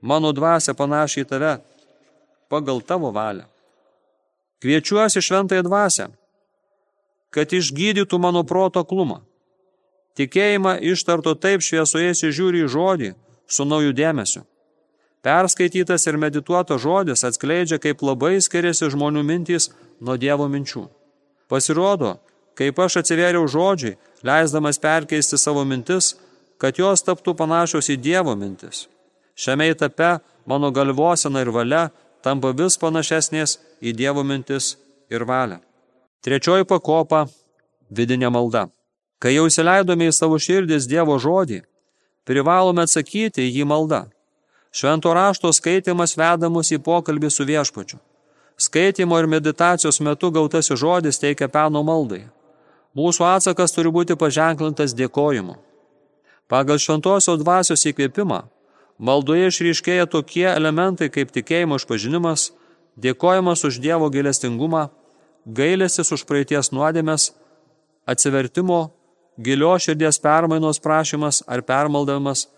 mano 0.00 0.30
dvasę 0.32 0.76
panašiai 0.78 1.26
tave 1.26 1.56
pagal 2.52 2.78
tavo 2.86 3.10
valią. 3.10 3.48
Kviečiuosi 4.62 5.18
šventąją 5.18 5.62
dvasę, 5.66 6.04
kad 7.34 7.50
išgydytų 7.50 8.18
mano 8.22 8.44
proto 8.46 8.84
klumą. 8.86 9.18
Tikėjimą 10.14 10.76
ištarto 10.92 11.32
taip 11.34 11.64
šviesoje 11.66 12.12
įsižiūri 12.12 12.62
į 12.62 12.68
žodį 12.70 13.08
su 13.50 13.66
naujų 13.66 13.94
dėmesiu. 13.98 14.44
Perskaitytas 15.26 16.06
ir 16.06 16.18
medituotas 16.18 16.82
žodis 16.82 17.24
atskleidžia, 17.26 17.80
kaip 17.82 18.02
labai 18.06 18.36
skiriasi 18.42 18.90
žmonių 18.94 19.22
mintys 19.26 19.70
nuo 19.98 20.14
Dievo 20.18 20.46
minčių. 20.50 20.84
Pasirodo, 21.50 22.16
kaip 22.58 22.78
aš 22.78 23.00
atsivėriau 23.02 23.48
žodžiai, 23.50 23.96
leisdamas 24.22 24.78
perkeisti 24.82 25.38
savo 25.38 25.64
mintis, 25.66 26.14
kad 26.58 26.78
jos 26.78 27.02
taptų 27.02 27.34
panašios 27.38 27.90
į 27.90 27.98
Dievo 27.98 28.34
mintis. 28.38 28.86
Šiame 29.34 29.70
etape 29.72 30.20
mano 30.46 30.70
galvosena 30.70 31.42
ir 31.42 31.50
valia 31.50 31.88
tampa 32.24 32.52
vis 32.56 32.78
panašesnės 32.78 33.58
į 33.82 33.92
Dievo 33.98 34.22
mintis 34.22 34.76
ir 35.10 35.24
valią. 35.28 35.58
Trečioji 36.22 36.64
pakopa- 36.64 37.26
vidinė 37.96 38.30
malda. 38.30 38.68
Kai 39.18 39.34
jau 39.34 39.46
įsileidome 39.46 40.08
į 40.08 40.12
savo 40.12 40.38
širdis 40.38 40.86
Dievo 40.86 41.18
žodį, 41.18 41.62
privalome 42.24 42.82
atsakyti 42.82 43.42
į 43.46 43.52
jį 43.56 43.64
maldą. 43.66 44.06
Švento 44.72 45.12
rašto 45.14 45.52
skaitimas 45.52 46.16
veda 46.16 46.48
mus 46.48 46.70
į 46.72 46.78
pokalbį 46.78 47.30
su 47.30 47.44
viešpačiu. 47.44 47.98
Skaitimo 48.56 49.18
ir 49.18 49.26
meditacijos 49.26 50.00
metu 50.00 50.30
gautasis 50.30 50.78
žodis 50.78 51.18
teikia 51.18 51.48
peno 51.48 51.82
maldai. 51.82 52.24
Mūsų 52.96 53.24
atsakas 53.36 53.72
turi 53.72 53.90
būti 53.90 54.16
paženklintas 54.16 54.94
dėkojimu. 54.94 55.56
Pagal 56.48 56.78
šventosios 56.78 57.40
dvasios 57.40 57.84
įkvėpimą 57.88 58.42
maldoje 58.98 59.50
išryškėja 59.50 60.08
tokie 60.10 60.48
elementai 60.50 61.08
kaip 61.12 61.32
tikėjimo 61.32 61.78
išpažinimas, 61.80 62.50
dėkojimas 62.96 63.64
už 63.68 63.80
Dievo 63.82 64.10
gailestingumą, 64.12 64.88
gailestis 65.46 66.12
už 66.12 66.26
praeities 66.28 66.72
nuodėmės, 66.72 67.32
atsivertimo, 68.06 68.90
gilio 69.38 69.72
širdies 69.78 70.20
permainos 70.22 70.80
prašymas 70.82 71.42
ar 71.46 71.62
permaldavimas 71.62 72.48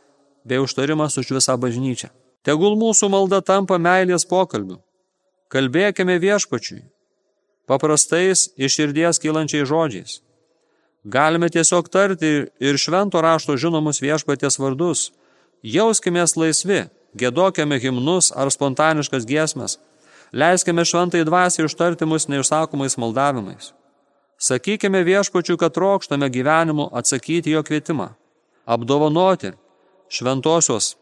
bei 0.44 0.60
užtarimas 0.60 1.18
už 1.18 1.30
visą 1.38 1.56
bažnyčią. 1.60 2.10
Tegul 2.44 2.76
mūsų 2.76 3.08
malda 3.08 3.40
tampa 3.40 3.78
meilės 3.80 4.26
pokalbiu. 4.28 4.82
Kalbėkime 5.48 6.18
viešpačiui, 6.20 6.82
paprastais 7.68 8.50
iš 8.56 8.76
širdies 8.76 9.20
kylančiais 9.22 9.68
žodžiais. 9.70 10.20
Galime 11.04 11.48
tiesiog 11.52 11.88
tarti 11.92 12.32
ir 12.60 12.80
švento 12.80 13.20
rašto 13.20 13.56
žinomus 13.60 14.00
viešpaties 14.00 14.56
vardus. 14.58 15.10
Jauskimės 15.64 16.34
laisvi, 16.36 16.90
gėdokime 17.16 17.78
himnus 17.80 18.28
ar 18.36 18.50
spontaniškas 18.52 19.24
giesmes. 19.24 19.78
Leiskime 20.32 20.84
šventai 20.84 21.22
dvasiai 21.24 21.64
užtarti 21.64 22.04
mus 22.04 22.28
neišsakomais 22.28 22.98
maldavimais. 23.00 23.72
Sakykime 24.36 25.00
viešpačiu, 25.06 25.56
kad 25.56 25.72
trokštame 25.72 26.28
gyvenimu 26.28 26.90
atsakyti 26.92 27.54
jo 27.54 27.62
kvietimą. 27.64 28.10
Apdovanoti 28.66 29.54
šventosios 30.12 30.96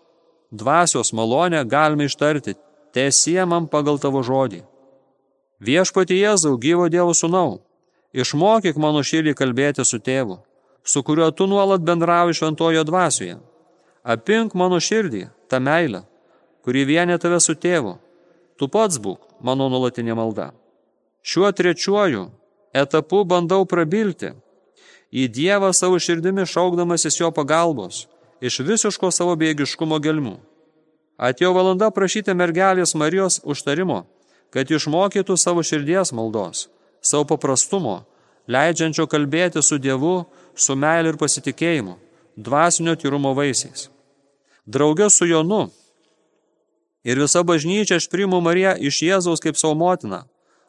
dvasios 0.51 1.12
malonę 1.12 1.64
galime 1.64 2.07
ištarti, 2.07 2.55
tiesie 2.94 3.42
man 3.46 3.66
pagal 3.66 3.98
tavo 3.98 4.22
žodį. 4.22 4.62
Viešpati 5.59 6.22
Jėzau, 6.22 6.55
gyvo 6.59 6.87
Dievo 6.92 7.14
sūnau, 7.16 7.59
Išmokyk 8.12 8.77
mano 8.77 9.01
širdį 9.01 9.33
kalbėti 9.33 9.85
su 9.88 9.96
tėvu, 9.98 10.37
su 10.85 11.01
kuriuo 11.03 11.31
tu 11.33 11.46
nuolat 11.48 11.81
bendrauji 11.81 12.37
šventojo 12.37 12.85
dvasioje. 12.85 13.38
Apink 14.03 14.55
mano 14.59 14.81
širdį, 14.83 15.29
tą 15.47 15.61
meilę, 15.62 16.03
kuri 16.67 16.85
vienė 16.87 17.19
tave 17.23 17.38
su 17.41 17.55
tėvu. 17.55 17.97
Tu 18.59 18.69
pats 18.69 18.99
būk 18.99 19.21
mano 19.41 19.69
nuolatinė 19.71 20.17
malda. 20.19 20.51
Šiuo 21.23 21.53
trečiuoju 21.55 22.25
etapu 22.75 23.23
bandau 23.25 23.62
prabilti 23.69 24.33
į 25.12 25.29
Dievą 25.31 25.71
savo 25.77 26.01
širdimi 26.03 26.47
šaukdamasis 26.49 27.21
jo 27.21 27.31
pagalbos 27.31 28.07
iš 28.43 28.59
visiško 28.67 29.12
savo 29.15 29.37
bėgiškumo 29.38 30.01
gelmių. 30.03 30.37
Atėjo 31.23 31.53
valanda 31.55 31.93
prašyti 31.95 32.35
mergelės 32.35 32.97
Marijos 32.99 33.38
užtarimo, 33.45 34.03
kad 34.51 34.71
išmokytų 34.71 35.37
savo 35.38 35.62
širdies 35.62 36.11
maldos 36.11 36.67
savo 37.03 37.27
paprastumo, 37.27 38.03
leidžiančio 38.47 39.09
kalbėti 39.11 39.62
su 39.62 39.79
Dievu, 39.79 40.25
su 40.55 40.77
meilė 40.79 41.12
ir 41.12 41.19
pasitikėjimu, 41.19 41.97
dvasinio 42.37 42.95
tyrumo 42.97 43.35
vaisiais. 43.35 43.88
Draugė 44.66 45.09
su 45.11 45.27
Jonu 45.27 45.66
ir 47.05 47.18
visa 47.18 47.42
bažnyčia 47.42 47.99
aš 47.99 48.09
priimu 48.09 48.40
Mariją 48.40 48.77
iš 48.79 49.03
Jėzaus 49.03 49.42
kaip 49.42 49.59
savo 49.59 49.75
motiną. 49.75 50.23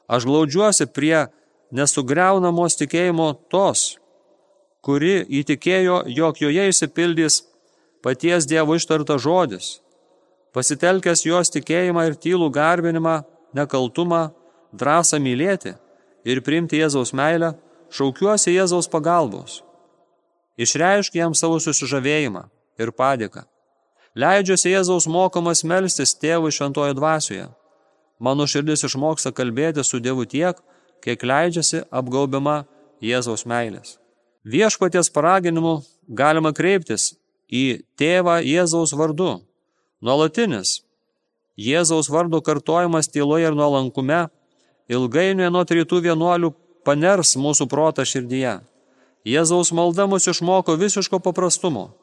Aš 0.08 0.26
glaudžiuosi 0.28 0.90
prie 0.92 1.28
nesugriaunamos 1.72 2.76
tikėjimo 2.78 3.32
tos, 3.50 3.98
kuri 4.84 5.24
įtikėjo, 5.42 6.04
jog 6.12 6.42
joje 6.44 6.68
įsipildys 6.70 7.44
paties 8.04 8.48
Dievo 8.50 8.76
ištarta 8.76 9.18
žodis, 9.18 9.80
pasitelkęs 10.54 11.24
jos 11.26 11.54
tikėjimą 11.56 12.10
ir 12.10 12.18
tylų 12.20 12.52
garbinimą, 12.54 13.22
nekaltumą, 13.56 14.28
drąsą 14.76 15.22
mylėti 15.24 15.78
ir 16.28 16.44
priimti 16.44 16.82
Jėzaus 16.82 17.14
meilę, 17.16 17.54
šaukiuosi 17.94 18.58
Jėzaus 18.58 18.90
pagalbos. 18.92 19.63
Išreišk 20.58 21.16
jam 21.18 21.34
savo 21.34 21.58
susižavėjimą 21.64 22.46
ir 22.82 22.92
padėką. 22.94 23.48
Leidžiuosi 24.14 24.70
Jėzaus 24.70 25.08
mokomas 25.10 25.64
melstis 25.66 26.14
tėvui 26.14 26.54
šventojo 26.54 26.94
dvasioje. 26.94 27.48
Mano 28.22 28.46
širdis 28.46 28.86
išmoksta 28.86 29.34
kalbėti 29.34 29.84
su 29.84 30.00
Dievu 30.00 30.28
tiek, 30.30 30.60
kiek 31.02 31.26
leidžiasi 31.26 31.82
apgaubiama 31.90 32.64
Jėzaus 33.02 33.48
meilės. 33.50 33.98
Viešpaties 34.46 35.10
paraginimu 35.16 35.80
galima 36.08 36.54
kreiptis 36.54 37.14
į 37.50 37.84
tėvą 37.98 38.38
Jėzaus 38.46 38.94
vardu. 38.94 39.40
Nuolatinis 40.04 40.84
Jėzaus 41.58 42.10
vardo 42.10 42.42
kartojimas 42.42 43.10
tyloje 43.10 43.50
ir 43.50 43.58
nuolankume 43.58 44.28
ilgainiui 44.90 45.50
nuo 45.54 45.64
rytų 45.64 46.02
vienuolių 46.08 46.54
paners 46.86 47.36
mūsų 47.40 47.68
protą 47.72 48.06
širdyje. 48.06 48.60
Jėzaus 49.24 49.72
malda 49.72 50.04
mus 50.08 50.28
išmoko 50.28 50.76
visiško 50.76 51.20
paprastumo. 51.24 51.94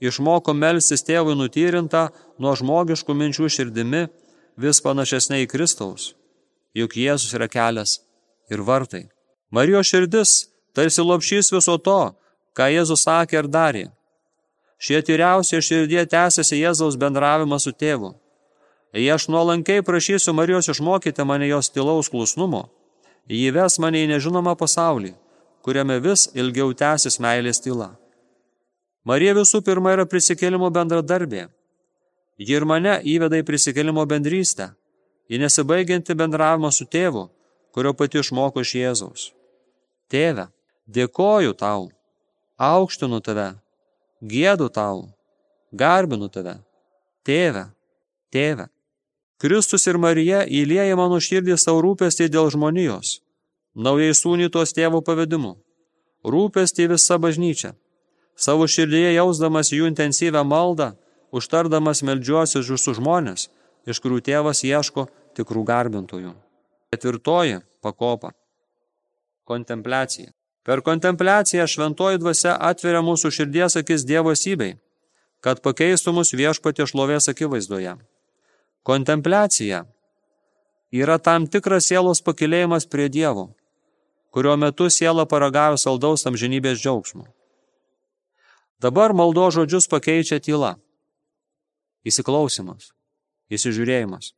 Išmoko 0.00 0.54
melstis 0.54 1.02
tėvui 1.04 1.34
nutyrintą 1.36 2.08
nuo 2.38 2.54
žmogiškų 2.56 3.16
minčių 3.16 3.50
širdimi 3.50 4.06
vis 4.60 4.80
panašesnė 4.84 5.42
į 5.44 5.48
Kristaus. 5.50 6.14
Juk 6.78 6.94
Jėzus 6.96 7.34
yra 7.34 7.50
kelias 7.50 7.98
ir 8.50 8.62
vartai. 8.62 9.08
Marijos 9.50 9.90
širdis 9.90 10.34
tarsi 10.74 11.02
lopšys 11.02 11.50
viso 11.52 11.74
to, 11.82 12.00
ką 12.54 12.70
Jėzus 12.70 13.02
sakė 13.02 13.42
ir 13.42 13.48
darė. 13.50 13.84
Šie 14.80 15.02
tyriausia 15.04 15.58
širdie 15.60 16.06
tęsiasi 16.06 16.62
Jėzaus 16.62 16.96
bendravimas 16.96 17.66
su 17.66 17.74
tėvu. 17.74 18.14
Jei 18.94 19.10
aš 19.10 19.26
nuolankiai 19.28 19.82
prašysiu 19.86 20.32
Marijos 20.38 20.70
išmokyti 20.70 21.26
mane 21.26 21.50
jos 21.50 21.68
tylaus 21.74 22.08
klusnumo, 22.10 22.68
jį 23.28 23.50
ves 23.58 23.78
mane 23.82 24.00
į 24.06 24.08
nežinomą 24.14 24.54
pasaulį, 24.58 25.12
kuriame 25.64 25.98
vis 26.04 26.28
ilgiau 26.34 26.72
tęsis 26.74 27.18
meilės 27.22 27.60
tyla. 27.64 27.92
Marija 29.04 29.34
visų 29.38 29.62
pirma 29.64 29.94
yra 29.96 30.06
prisikėlimo 30.08 30.68
bendradarbė. 30.72 31.48
Ji 32.40 32.56
ir 32.56 32.64
mane 32.68 32.98
įveda 33.04 33.40
į 33.40 33.46
prisikėlimo 33.48 34.04
bendrystę, 34.08 34.70
į 35.28 35.40
nesibaigiantį 35.42 36.16
bendravimą 36.16 36.70
su 36.72 36.86
tėvu, 36.88 37.28
kurio 37.74 37.92
pati 37.96 38.20
išmoko 38.20 38.64
iš 38.64 38.74
Jėzaus. 38.78 39.26
Tėve, 40.10 40.48
dėkoju 40.88 41.54
tau, 41.60 41.90
aukštinu 42.58 43.20
tave, 43.24 43.52
gėdu 44.20 44.68
tau, 44.72 45.08
garbinu 45.72 46.28
tave. 46.28 46.58
Tėve, 47.24 47.68
tėve. 48.32 48.66
Kristus 49.40 49.86
ir 49.88 49.96
Marija 50.00 50.42
įlieja 50.44 50.96
mano 50.96 51.20
širdį 51.20 51.56
savo 51.60 51.80
rūpestį 51.84 52.28
dėl 52.32 52.50
žmonijos, 52.52 53.20
naujai 53.74 54.14
sūnytos 54.14 54.74
tėvo 54.76 55.00
pavedimu, 55.04 55.54
rūpestį 56.24 56.90
visa 56.94 57.18
bažnyčia, 57.18 57.74
savo 58.36 58.66
širdyje 58.66 59.14
jausdamas 59.14 59.72
jų 59.72 59.88
intensyvę 59.90 60.42
maldą, 60.44 60.94
užtardamas 61.30 62.02
meldžiuosius 62.02 62.70
jūsų 62.72 62.96
žmonės, 62.98 63.48
iš 63.86 64.00
kurių 64.02 64.20
tėvas 64.26 64.64
ieško 64.66 65.06
tikrų 65.38 65.64
garbintojų. 65.64 66.34
Ketvirtoji 66.90 67.60
pakopa. 67.82 68.32
kontempliacija. 69.44 70.30
Per 70.62 70.82
kontempliaciją 70.82 71.64
šventoji 71.66 72.18
dvasia 72.22 72.52
atveria 72.60 73.00
mūsų 73.02 73.30
širdies 73.34 73.76
akis 73.80 74.04
Dievo 74.06 74.34
sybei, 74.36 74.76
kad 75.40 75.62
pakeistų 75.64 76.12
mus 76.12 76.30
viešpatie 76.36 76.86
šlovės 76.86 77.26
akivaizdoje. 77.32 77.96
Kontempliacija 78.82 79.84
yra 80.92 81.18
tam 81.18 81.46
tikras 81.46 81.88
sielos 81.88 82.20
pakilėjimas 82.22 82.86
prie 82.86 83.08
Dievo, 83.08 83.48
kurio 84.30 84.56
metu 84.56 84.90
siela 84.90 85.26
paragavo 85.26 85.78
saldaus 85.78 86.26
amžinybės 86.26 86.80
džiaugsmo. 86.82 87.26
Dabar 88.80 89.12
maldo 89.12 89.50
žodžius 89.52 89.90
pakeičia 89.92 90.40
tyla, 90.40 90.76
įsiklausimas, 92.06 92.94
įsižiūrėjimas. 93.52 94.32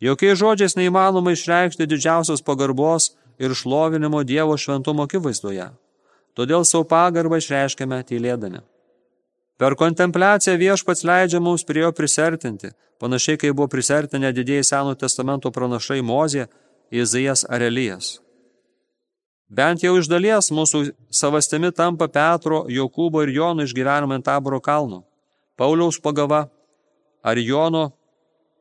Jokiais 0.00 0.38
žodžiais 0.40 0.76
neįmanoma 0.78 1.34
išreikšti 1.34 1.86
didžiausios 1.86 2.42
pagarbos 2.42 3.12
ir 3.38 3.54
šlovinimo 3.54 4.22
Dievo 4.24 4.56
šventumo 4.56 5.06
akivaizdoje. 5.06 5.68
Todėl 6.34 6.64
savo 6.66 6.86
pagarbą 6.88 7.38
išreiškiame 7.38 8.00
tylėdami. 8.08 8.64
Per 9.60 9.76
kontempliaciją 9.78 10.56
viešpats 10.58 11.04
leidžia 11.06 11.38
mums 11.38 11.62
prie 11.62 11.84
jo 11.84 11.92
prisertinti, 11.94 12.72
panašiai 12.98 13.38
kaip 13.38 13.54
buvo 13.54 13.68
prisertinę 13.70 14.32
didėjai 14.34 14.66
Seno 14.66 14.96
testamento 14.98 15.52
pranašai 15.54 16.02
Mozė, 16.02 16.48
Izaijas 16.90 17.46
ar 17.46 17.62
Elijas. 17.62 18.23
Bent 19.54 19.84
jau 19.84 19.92
iš 20.00 20.08
dalies 20.10 20.48
mūsų 20.50 20.88
savastimi 21.14 21.70
tampa 21.70 22.08
Petro, 22.10 22.64
Jokūbo 22.66 23.22
ir 23.22 23.30
Jono 23.36 23.62
išgyvenimą 23.62 24.18
ant 24.18 24.26
taboro 24.26 24.58
kalno. 24.58 25.04
Pauliaus 25.54 26.00
pagava 26.02 26.48
ar 27.22 27.38
Jono 27.38 27.92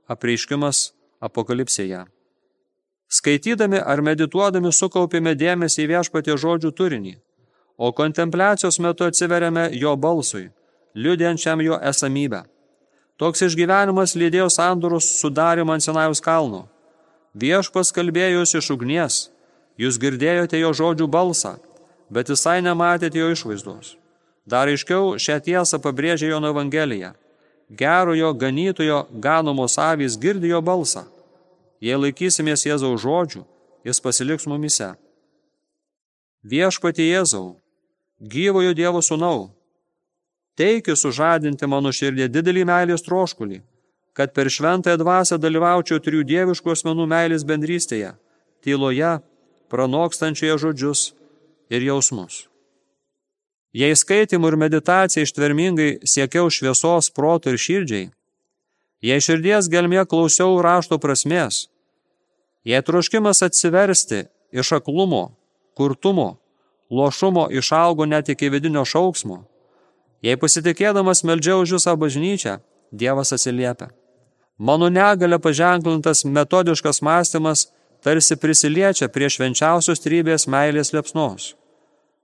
apreiškimas 0.05 0.91
apokalipsėje. 1.23 2.03
Skaitydami 3.09 3.81
ar 3.81 4.03
medituodami 4.05 4.69
sukaupėme 4.73 5.33
dėmesį 5.37 5.85
į 5.85 5.89
viešpatie 5.95 6.37
žodžių 6.37 6.73
turinį, 6.77 7.15
o 7.77 7.89
kontempliacijos 7.93 8.77
metu 8.83 9.09
atsiveriame 9.09 9.69
jo 9.73 9.95
balsui, 9.97 10.51
liudiančiam 10.93 11.61
jo 11.65 11.79
esamybę. 11.81 12.43
Toks 13.17 13.47
išgyvenimas 13.49 14.13
lydėjo 14.19 14.49
sandurus 14.53 15.09
sudarimą 15.21 15.77
ant 15.77 15.85
Sinajaus 15.85 16.21
kalno. 16.21 16.67
Viešpas 17.33 17.93
kalbėjo 17.93 18.41
jūs 18.41 18.57
iš 18.59 18.73
ugnies, 18.77 19.21
jūs 19.77 19.99
girdėjote 20.01 20.59
jo 20.59 20.73
žodžių 20.73 21.07
balsą, 21.07 21.57
bet 22.09 22.29
visai 22.29 22.59
nematėte 22.61 23.19
jo 23.19 23.31
išvaizdos. 23.33 23.95
Dar 24.45 24.67
aiškiau 24.67 25.15
šią 25.17 25.39
tiesą 25.45 25.79
pabrėžė 25.79 26.33
Jono 26.33 26.51
Evangelija. 26.51 27.13
Gerojo 27.69 28.33
ganytojo 28.35 29.05
ganomos 29.23 29.79
avys 29.79 30.19
girdi 30.19 30.51
jo 30.51 30.59
balsą 30.61 31.07
Jei 31.83 31.97
laikysimės 31.99 32.63
Jėzaus 32.63 33.01
žodžių, 33.03 33.41
jis 33.83 33.99
pasiliks 33.99 34.47
mumise. 34.47 34.93
Viešpati 36.47 37.09
Jėzau, 37.09 37.57
gyvojo 38.23 38.71
Dievo 38.77 39.01
sūnau, 39.03 39.49
teikiu 40.55 40.95
sužadinti 40.95 41.67
mano 41.67 41.91
širdį 41.91 42.29
didelį 42.31 42.63
meilės 42.69 43.03
troškulį, 43.03 43.59
kad 44.15 44.31
per 44.31 44.47
šventąją 44.47 45.01
dvasę 45.01 45.39
dalyvaučiau 45.43 45.99
trijų 45.99 46.23
dieviškų 46.29 46.71
asmenų 46.71 47.09
meilės 47.15 47.43
bendrystėje, 47.51 48.13
tyloje, 48.63 49.17
pranokstančioje 49.73 50.59
žodžius 50.61 51.03
ir 51.73 51.89
jausmus. 51.89 52.45
Jei 53.73 53.97
skaitimų 53.97 54.53
ir 54.53 54.59
meditacija 54.61 55.25
ištvermingai 55.25 56.05
siekiau 56.05 56.53
šviesos, 56.53 57.09
proto 57.09 57.49
ir 57.49 57.57
širdžiai, 57.57 58.09
jei 59.01 59.21
širdies 59.25 59.71
gelmė 59.73 60.05
klausiau 60.05 60.61
rašto 60.61 61.01
prasmės, 61.01 61.63
Jei 62.63 62.81
troškimas 62.81 63.41
atsiversti 63.41 64.23
iš 64.51 64.71
aklumo, 64.71 65.35
kurtumo, 65.75 66.37
lošumo 66.89 67.47
išaugo 67.51 68.05
net 68.05 68.29
iki 68.29 68.49
vidinio 68.49 68.85
šauksmo, 68.85 69.43
jei 70.23 70.39
pasitikėdamas 70.39 71.25
meldžiau 71.27 71.63
už 71.63 71.75
jūsą 71.75 71.97
bažnyčią, 71.99 72.61
Dievas 72.93 73.33
atsiliepia. 73.33 73.89
Mano 74.57 74.85
negalė 74.85 75.39
paženklintas 75.41 76.23
metodiškas 76.29 77.01
mąstymas 77.01 77.65
tarsi 78.03 78.35
prisiliečia 78.35 79.09
prie 79.09 79.29
švenčiausios 79.31 80.03
trybės 80.03 80.47
meilės 80.51 80.93
liepsnos. 80.95 81.53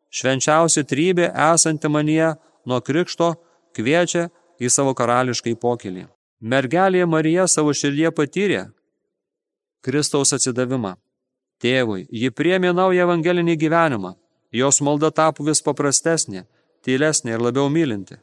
Švenčiausia 0.10 0.84
trybė 0.84 1.30
esanti 1.54 1.90
manyje 1.92 2.34
nuo 2.66 2.82
krikšto 2.82 3.36
kviečia 3.78 4.28
į 4.60 4.72
savo 4.74 4.96
karališkai 4.98 5.56
pokylį. 5.56 6.08
Mergelė 6.40 7.06
Marija 7.06 7.48
savo 7.48 7.74
širdie 7.76 8.12
patyrė, 8.16 8.70
Kristaus 9.84 10.34
atsidavimą. 10.36 10.98
Tėvui, 11.60 12.06
ji 12.12 12.32
priemė 12.32 12.72
naują 12.76 13.06
evangelinį 13.08 13.56
gyvenimą. 13.60 14.14
Jos 14.52 14.80
malda 14.84 15.12
tapo 15.12 15.44
vis 15.48 15.62
paprastesnė, 15.64 16.46
tylesnė 16.84 17.36
ir 17.36 17.44
labiau 17.44 17.70
mylinti. 17.72 18.18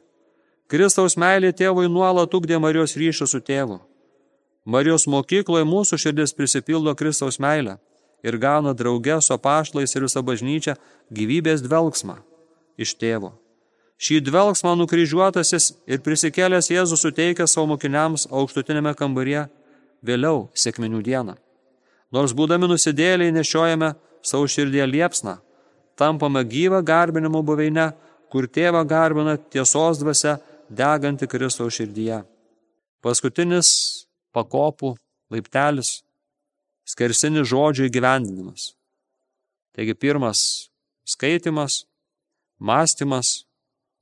Kristaus 0.67 1.15
meilė 1.17 1.53
tėvui 1.55 1.87
nuolat 1.89 2.33
ugdė 2.33 2.59
Marijos 2.59 2.97
ryšį 2.99 3.27
su 3.29 3.39
tėvu. 3.39 3.79
Marijos 4.67 5.05
mokykloje 5.07 5.63
mūsų 5.63 5.95
širdis 6.03 6.33
prisipildo 6.35 6.91
Kristaus 6.99 7.39
meilę 7.39 7.77
ir 8.23 8.35
gauna 8.37 8.73
draugę 8.75 9.21
su 9.23 9.37
pašlais 9.39 9.95
ir 9.95 10.03
visą 10.03 10.23
bažnyčią 10.27 10.73
gyvybės 11.13 11.63
dvelgsmą 11.63 12.17
iš 12.77 12.95
tėvo. 12.99 13.31
Šį 13.97 14.19
dvelgsmą 14.27 14.75
nukryžiuotasis 14.77 15.71
ir 15.89 16.01
prisikėlęs 16.05 16.67
Jėzus 16.69 17.01
suteikia 17.01 17.47
savo 17.47 17.71
mokiniams 17.71 18.27
aukštutinėme 18.27 18.91
kambaryje 18.99 19.45
vėliau 20.05 20.49
sėkminių 20.53 20.99
dieną. 21.05 21.37
Nors 22.11 22.35
būdami 22.35 22.67
nusidėliai 22.67 23.33
nešiojame 23.33 23.93
savo 24.21 24.49
širdie 24.51 24.83
liepsną, 24.85 25.37
tampame 25.95 26.43
gyvą 26.43 26.83
garbinimo 26.85 27.41
buveinę, 27.43 27.93
kur 28.29 28.45
tėvą 28.51 28.83
garbina 28.87 29.37
tiesos 29.37 30.03
dvasia 30.03 30.37
deganti 30.69 31.27
Kristaus 31.27 31.79
širdyje. 31.79 32.21
Paskutinis 33.01 34.06
pakopų 34.37 34.93
laiptelis- 35.33 36.03
skersinis 36.91 37.49
žodžių 37.49 37.89
įgyvendinimas. 37.89 38.73
Taigi 39.73 39.93
pirmas- 39.93 40.69
skaitimas, 41.13 41.85
mąstymas, 42.59 43.45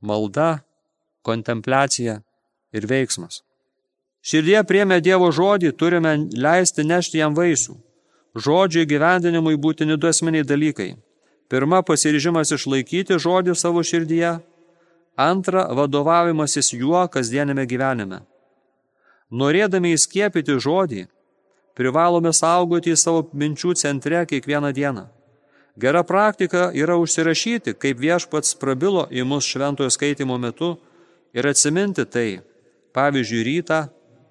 malda, 0.01 0.63
kontempliacija 1.23 2.21
ir 2.73 2.87
veiksmas. 2.87 3.41
Širdie 4.25 4.61
priemė 4.65 5.01
Dievo 5.05 5.29
žodį, 5.29 5.71
turime 5.77 6.15
leisti 6.33 6.81
nešti 6.83 7.19
jam 7.21 7.35
vaisių. 7.35 7.75
Žodžio 8.35 8.81
įgyvendinimui 8.85 9.55
būtini 9.55 9.97
du 9.97 10.07
esminiai 10.07 10.43
dalykai. 10.43 10.95
Pirma, 11.49 11.83
pasiryžimas 11.85 12.51
išlaikyti 12.55 13.19
žodį 13.21 13.53
savo 13.55 13.83
širdyje. 13.85 14.41
Antra, 15.15 15.67
vadovavimasis 15.77 16.73
juo 16.73 17.03
kasdienėme 17.07 17.67
gyvenime. 17.69 18.23
Norėdami 19.31 19.95
įskiepyti 19.95 20.59
žodį, 20.61 21.07
privalome 21.75 22.33
saugoti 22.33 22.95
savo 22.95 23.25
minčių 23.33 23.73
centre 23.75 24.25
kiekvieną 24.29 24.71
dieną. 24.73 25.07
Gera 25.77 26.03
praktika 26.03 26.69
yra 26.71 26.95
užsirašyti, 26.95 27.73
kaip 27.75 27.99
viešpats 27.99 28.55
prabilo 28.55 29.07
į 29.11 29.25
mus 29.27 29.43
šventojo 29.43 29.91
skaitimo 29.91 30.38
metu 30.38 30.77
ir 31.35 31.47
atsiminti 31.49 32.05
tai, 32.05 32.39
pavyzdžiui, 32.95 33.43
rytą, 33.43 33.81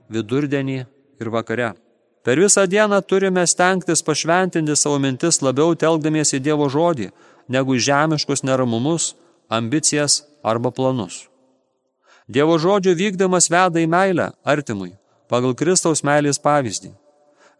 vidurdienį 0.09 0.79
ir 1.21 1.31
vakare. 1.35 1.75
Per 2.25 2.41
visą 2.41 2.65
dieną 2.65 3.03
turime 3.05 3.45
stengtis 3.47 4.01
pašventinti 4.03 4.77
savo 4.77 4.97
mintis 4.99 5.43
labiau 5.45 5.75
telkdamiesi 5.77 6.41
Dievo 6.41 6.71
žodį, 6.73 7.11
negu 7.53 7.77
žemiškus 7.77 8.41
neramumus, 8.49 9.13
ambicijas 9.53 10.23
arba 10.43 10.73
planus. 10.73 11.27
Dievo 12.29 12.57
žodžio 12.59 12.95
vykdymas 12.97 13.51
veda 13.53 13.83
į 13.83 13.89
meilę 13.91 14.31
artimui, 14.49 14.95
pagal 15.29 15.53
Kristaus 15.55 16.01
meilės 16.07 16.41
pavyzdį. 16.41 16.95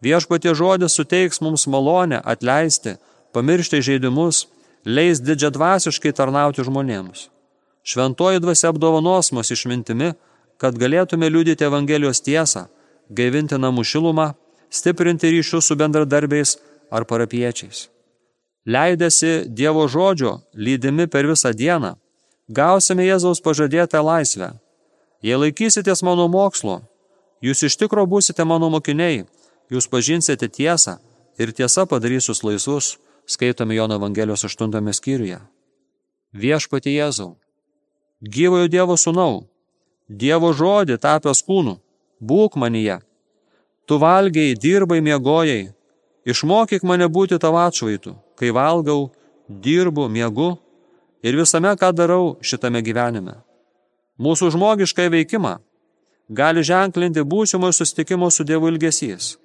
Viešpatie 0.01 0.55
žodis 0.57 0.97
suteiks 0.97 1.41
mums 1.41 1.67
malonę 1.69 2.21
atleisti, 2.25 2.95
pamiršti 3.33 3.81
žaidimus, 3.85 4.47
leis 4.85 5.21
didžiadvasiškai 5.21 6.13
tarnauti 6.17 6.65
žmonėms. 6.65 7.29
Šventoji 7.85 8.41
dvasia 8.41 8.71
apdovanos 8.73 9.31
mus 9.31 9.51
išmintimi, 9.53 10.15
kad 10.57 10.77
galėtume 10.81 11.29
liudyti 11.29 11.67
Evangelijos 11.67 12.23
tiesą, 12.25 12.65
gaivinti 13.09 13.59
namų 13.61 13.85
šilumą 13.85 14.31
stiprinti 14.69 15.29
ryšius 15.29 15.69
su 15.69 15.77
bendradarbiais 15.77 16.57
ar 16.89 17.05
parapiečiais. 17.05 17.89
Leidėsi 18.65 19.45
Dievo 19.45 19.85
žodžio, 19.85 20.39
lydimi 20.57 21.05
per 21.05 21.29
visą 21.29 21.53
dieną, 21.53 21.93
gausime 22.47 23.05
Jėzaus 23.05 23.41
pažadėtą 23.41 24.01
laisvę. 24.03 24.53
Jei 25.25 25.39
laikysitės 25.39 26.03
mano 26.05 26.27
mokslo, 26.29 26.81
jūs 27.41 27.65
iš 27.65 27.77
tikro 27.81 28.05
būsite 28.05 28.45
mano 28.45 28.69
mokiniai, 28.69 29.25
jūs 29.71 29.89
pažinsite 29.89 30.49
tiesą 30.49 30.99
ir 31.37 31.53
tiesa 31.53 31.85
padarys 31.85 32.29
jūs 32.29 32.43
laisvus, 32.45 32.97
skaitome 33.25 33.75
Jono 33.75 33.97
Evangelijos 33.97 34.45
8 34.45 34.93
skyriuje. 34.93 35.39
Viešpati 36.33 36.93
Jėzau, 36.93 37.35
gyvojo 38.21 38.67
Dievo 38.67 38.97
sūnau, 38.99 39.47
Dievo 40.09 40.53
žodį 40.53 40.99
tapęs 41.01 41.41
kūnu, 41.41 41.79
būk 42.21 42.59
manyje 42.61 42.99
Tu 43.85 43.97
valgiai, 43.97 44.55
dirbai, 44.57 45.01
miegojai. 45.01 45.69
Išmokyk 46.25 46.81
mane 46.81 47.05
būti 47.05 47.37
tavo 47.37 47.59
atšvaitų, 47.61 48.15
kai 48.33 48.49
valgau, 48.49 49.11
dirbu, 49.47 50.07
miegu 50.09 50.55
ir 51.25 51.37
visame, 51.39 51.73
ką 51.81 51.89
darau 51.97 52.35
šitame 52.45 52.83
gyvenime. 52.85 53.39
Mūsų 54.21 54.51
žmogišką 54.53 55.09
veikimą 55.11 55.57
gali 56.29 56.63
ženklinti 56.63 57.25
būsimo 57.25 57.71
susitikimo 57.73 58.29
su 58.31 58.45
Dievu 58.45 58.69
ilgesys, 58.71 59.35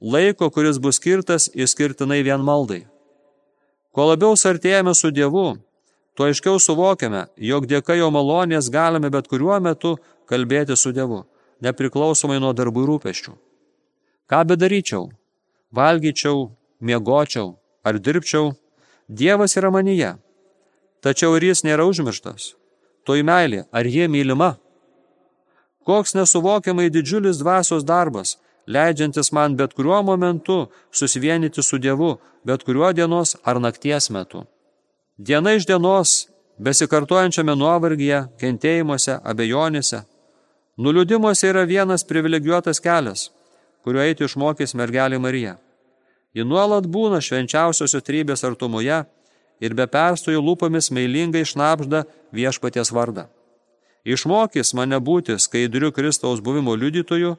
laiko, 0.00 0.50
kuris 0.50 0.78
bus 0.78 1.00
skirtas 1.00 1.48
įskirtinai 1.54 2.22
vien 2.26 2.44
maldai. 2.44 2.84
Kuo 3.92 4.08
labiau 4.08 4.36
sartėjame 4.36 4.94
su 4.96 5.10
Dievu, 5.12 5.56
tuo 6.16 6.28
aiškiau 6.28 6.60
suvokiame, 6.60 7.26
jog 7.36 7.68
dėka 7.68 7.96
jo 7.98 8.08
malonės 8.14 8.70
galime 8.72 9.10
bet 9.12 9.28
kuriuo 9.28 9.58
metu 9.60 9.96
kalbėti 10.28 10.76
su 10.76 10.92
Dievu, 10.92 11.24
nepriklausomai 11.64 12.40
nuo 12.40 12.52
darbų 12.56 12.86
rūpeščių. 12.88 13.34
Ką 14.30 14.40
bedaryčiau, 14.48 15.10
valgyčiau, 15.72 16.50
miegočiau 16.80 17.56
ar 17.84 17.98
dirbčiau, 17.98 18.52
Dievas 19.12 19.58
yra 19.58 19.68
manyje. 19.74 20.14
Tačiau 21.02 21.34
ir 21.36 21.48
jis 21.50 21.64
nėra 21.66 21.84
užmirštas. 21.90 22.52
Toj 23.02 23.24
meilė, 23.26 23.64
ar 23.74 23.86
jie 23.90 24.06
mylima? 24.06 24.54
Koks 25.82 26.14
nesuvokiamai 26.14 26.92
didžiulis 26.94 27.40
dvasios 27.42 27.82
darbas, 27.82 28.36
leidžiantis 28.70 29.32
man 29.34 29.56
bet 29.58 29.74
kuriuo 29.74 30.02
momentu 30.06 30.68
susivienyti 30.94 31.62
su 31.62 31.78
Dievu, 31.82 32.14
bet 32.46 32.62
kuriuo 32.62 32.92
dienos 32.94 33.34
ar 33.42 33.58
nakties 33.60 34.10
metu. 34.14 34.44
Diena 35.18 35.56
iš 35.58 35.66
dienos, 35.66 36.28
besikartojančiame 36.62 37.56
nuovargyje, 37.58 38.20
kentėjimuose, 38.38 39.18
abejonėse, 39.26 40.04
nuliudimuose 40.78 41.50
yra 41.50 41.64
vienas 41.66 42.06
privilegijuotas 42.06 42.78
kelias, 42.80 43.30
kuriuo 43.82 44.06
eiti 44.06 44.28
išmokys 44.28 44.76
mergelė 44.78 45.18
Marija. 45.18 45.56
Ji 46.32 46.46
nuolat 46.46 46.86
būna 46.86 47.18
švenčiausiosios 47.20 48.06
trybės 48.06 48.46
artumoje 48.46 49.02
ir 49.62 49.76
be 49.78 49.86
perstojų 49.86 50.42
lūpomis 50.42 50.90
meilingai 50.94 51.44
šnapžda 51.46 52.04
viešpaties 52.34 52.90
vardą. 52.94 53.28
Išmokys 54.02 54.74
mane 54.74 54.98
būti 54.98 55.38
skaidriu 55.38 55.92
Kristaus 55.94 56.42
buvimo 56.42 56.74
liudytoju 56.74 57.36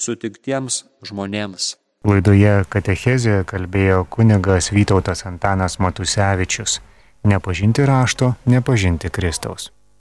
sutiktiems 0.00 0.84
žmonėms. 1.04 1.74
Laidoje 2.06 2.64
Katechezė 2.72 3.42
kalbėjo 3.50 4.04
kunigas 4.08 4.70
Vytautas 4.72 5.26
Antanas 5.28 5.80
Matusevičius. 5.82 6.80
Nepažinti 7.26 7.84
rašto, 7.84 8.34
nepažinti 8.46 9.10
Kristaus. 9.10 9.72